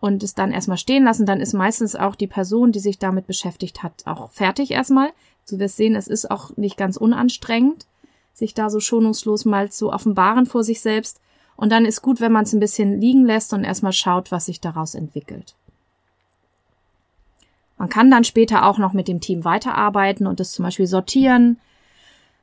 und 0.00 0.22
es 0.22 0.34
dann 0.34 0.52
erstmal 0.52 0.78
stehen 0.78 1.04
lassen. 1.04 1.26
Dann 1.26 1.40
ist 1.40 1.54
meistens 1.54 1.96
auch 1.96 2.14
die 2.14 2.26
Person, 2.26 2.72
die 2.72 2.80
sich 2.80 2.98
damit 2.98 3.26
beschäftigt 3.26 3.82
hat, 3.82 4.02
auch 4.06 4.30
fertig 4.30 4.70
erstmal. 4.72 5.10
Du 5.48 5.58
wirst 5.58 5.76
sehen, 5.76 5.94
es 5.94 6.08
ist 6.08 6.30
auch 6.30 6.56
nicht 6.56 6.76
ganz 6.76 6.96
unanstrengend, 6.96 7.86
sich 8.34 8.52
da 8.52 8.68
so 8.68 8.80
schonungslos 8.80 9.44
mal 9.44 9.70
zu 9.70 9.92
offenbaren 9.92 10.46
vor 10.46 10.64
sich 10.64 10.80
selbst. 10.80 11.20
Und 11.56 11.70
dann 11.70 11.86
ist 11.86 12.02
gut, 12.02 12.20
wenn 12.20 12.32
man 12.32 12.44
es 12.44 12.52
ein 12.52 12.60
bisschen 12.60 13.00
liegen 13.00 13.24
lässt 13.24 13.54
und 13.54 13.64
erstmal 13.64 13.92
schaut, 13.92 14.30
was 14.30 14.46
sich 14.46 14.60
daraus 14.60 14.94
entwickelt. 14.94 15.54
Man 17.78 17.88
kann 17.88 18.10
dann 18.10 18.24
später 18.24 18.66
auch 18.66 18.78
noch 18.78 18.92
mit 18.92 19.08
dem 19.08 19.20
Team 19.20 19.44
weiterarbeiten 19.44 20.26
und 20.26 20.40
es 20.40 20.52
zum 20.52 20.64
Beispiel 20.64 20.86
sortieren 20.86 21.58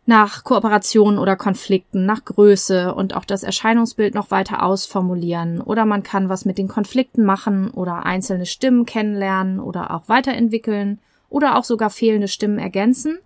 nach 0.06 0.44
Kooperationen 0.44 1.18
oder 1.18 1.38
Konflikten, 1.38 2.06
nach 2.06 2.26
Größe 2.26 2.94
und 2.94 3.16
auch 3.16 3.24
das 3.24 3.44
Erscheinungsbild 3.44 4.14
noch 4.14 4.32
weiter 4.32 4.64
ausformulieren. 4.64 5.62
Oder 5.62 5.86
man 5.86 6.04
kann 6.04 6.28
was 6.28 6.44
mit 6.44 6.58
den 6.58 6.68
Konflikten 6.68 7.24
machen 7.24 7.72
oder 7.72 8.06
einzelne 8.06 8.46
Stimmen 8.46 8.86
kennenlernen 8.86 9.60
oder 9.60 9.92
auch 9.92 10.10
weiterentwickeln 10.10 11.00
oder 11.30 11.58
auch 11.58 11.64
sogar 11.64 11.90
fehlende 11.90 12.28
Stimmen 12.28 12.60
ergänzen. 12.60 13.18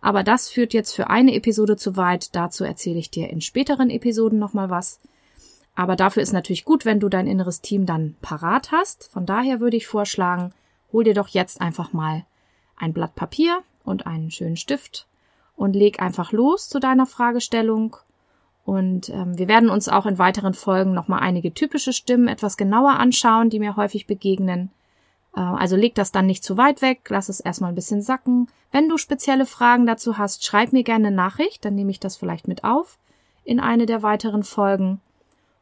Aber 0.00 0.24
das 0.24 0.48
führt 0.48 0.74
jetzt 0.74 0.94
für 0.94 1.08
eine 1.08 1.34
Episode 1.34 1.76
zu 1.76 1.96
weit. 1.96 2.34
Dazu 2.34 2.64
erzähle 2.64 2.98
ich 2.98 3.10
dir 3.10 3.30
in 3.30 3.40
späteren 3.40 3.88
Episoden 3.88 4.38
nochmal 4.38 4.70
was. 4.70 5.00
Aber 5.76 5.96
dafür 5.96 6.22
ist 6.22 6.32
natürlich 6.32 6.64
gut, 6.64 6.84
wenn 6.84 7.00
du 7.00 7.08
dein 7.08 7.26
inneres 7.26 7.60
Team 7.60 7.86
dann 7.86 8.16
parat 8.22 8.72
hast. 8.72 9.08
Von 9.12 9.24
daher 9.24 9.60
würde 9.60 9.76
ich 9.76 9.86
vorschlagen, 9.86 10.52
hol 10.92 11.04
dir 11.04 11.14
doch 11.14 11.28
jetzt 11.28 11.60
einfach 11.60 11.92
mal 11.92 12.24
ein 12.76 12.92
Blatt 12.92 13.14
Papier 13.14 13.62
und 13.84 14.06
einen 14.06 14.30
schönen 14.30 14.56
Stift 14.56 15.06
und 15.56 15.74
leg 15.74 16.00
einfach 16.00 16.32
los 16.32 16.68
zu 16.68 16.80
deiner 16.80 17.06
Fragestellung. 17.06 17.96
Und 18.64 19.10
ähm, 19.10 19.36
wir 19.38 19.48
werden 19.48 19.68
uns 19.68 19.88
auch 19.88 20.06
in 20.06 20.18
weiteren 20.18 20.54
Folgen 20.54 20.94
nochmal 20.94 21.20
einige 21.20 21.52
typische 21.52 21.92
Stimmen 21.92 22.28
etwas 22.28 22.56
genauer 22.56 22.92
anschauen, 22.92 23.50
die 23.50 23.58
mir 23.58 23.76
häufig 23.76 24.06
begegnen. 24.06 24.70
Äh, 25.36 25.40
also 25.40 25.76
leg 25.76 25.94
das 25.94 26.12
dann 26.12 26.26
nicht 26.26 26.42
zu 26.42 26.56
weit 26.56 26.80
weg, 26.80 27.02
lass 27.08 27.28
es 27.28 27.40
erstmal 27.40 27.72
ein 27.72 27.76
bisschen 27.76 28.00
sacken. 28.00 28.48
Wenn 28.72 28.88
du 28.88 28.96
spezielle 28.96 29.46
Fragen 29.46 29.86
dazu 29.86 30.18
hast, 30.18 30.44
schreib 30.44 30.72
mir 30.72 30.82
gerne 30.82 31.08
eine 31.08 31.16
Nachricht, 31.16 31.64
dann 31.64 31.74
nehme 31.74 31.90
ich 31.90 32.00
das 32.00 32.16
vielleicht 32.16 32.48
mit 32.48 32.64
auf 32.64 32.98
in 33.44 33.60
eine 33.60 33.84
der 33.84 34.02
weiteren 34.02 34.42
Folgen. 34.42 35.00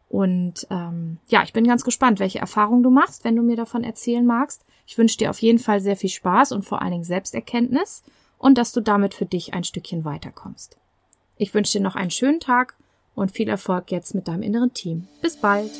Und 0.08 0.66
ähm, 0.70 1.18
ja, 1.26 1.42
ich 1.42 1.52
bin 1.52 1.66
ganz 1.66 1.84
gespannt, 1.84 2.20
welche 2.20 2.38
Erfahrungen 2.38 2.82
du 2.82 2.90
machst, 2.90 3.24
wenn 3.24 3.34
du 3.34 3.42
mir 3.42 3.56
davon 3.56 3.82
erzählen 3.82 4.24
magst. 4.24 4.64
Ich 4.86 4.98
wünsche 4.98 5.16
dir 5.16 5.30
auf 5.30 5.40
jeden 5.40 5.58
Fall 5.58 5.80
sehr 5.80 5.96
viel 5.96 6.10
Spaß 6.10 6.52
und 6.52 6.64
vor 6.64 6.82
allen 6.82 6.92
Dingen 6.92 7.04
Selbsterkenntnis 7.04 8.04
und 8.42 8.58
dass 8.58 8.72
du 8.72 8.80
damit 8.82 9.14
für 9.14 9.24
dich 9.24 9.54
ein 9.54 9.64
Stückchen 9.64 10.04
weiterkommst. 10.04 10.76
Ich 11.38 11.54
wünsche 11.54 11.78
dir 11.78 11.82
noch 11.82 11.94
einen 11.94 12.10
schönen 12.10 12.40
Tag 12.40 12.74
und 13.14 13.30
viel 13.30 13.48
Erfolg 13.48 13.90
jetzt 13.90 14.14
mit 14.14 14.28
deinem 14.28 14.42
inneren 14.42 14.74
Team. 14.74 15.06
Bis 15.22 15.36
bald! 15.36 15.70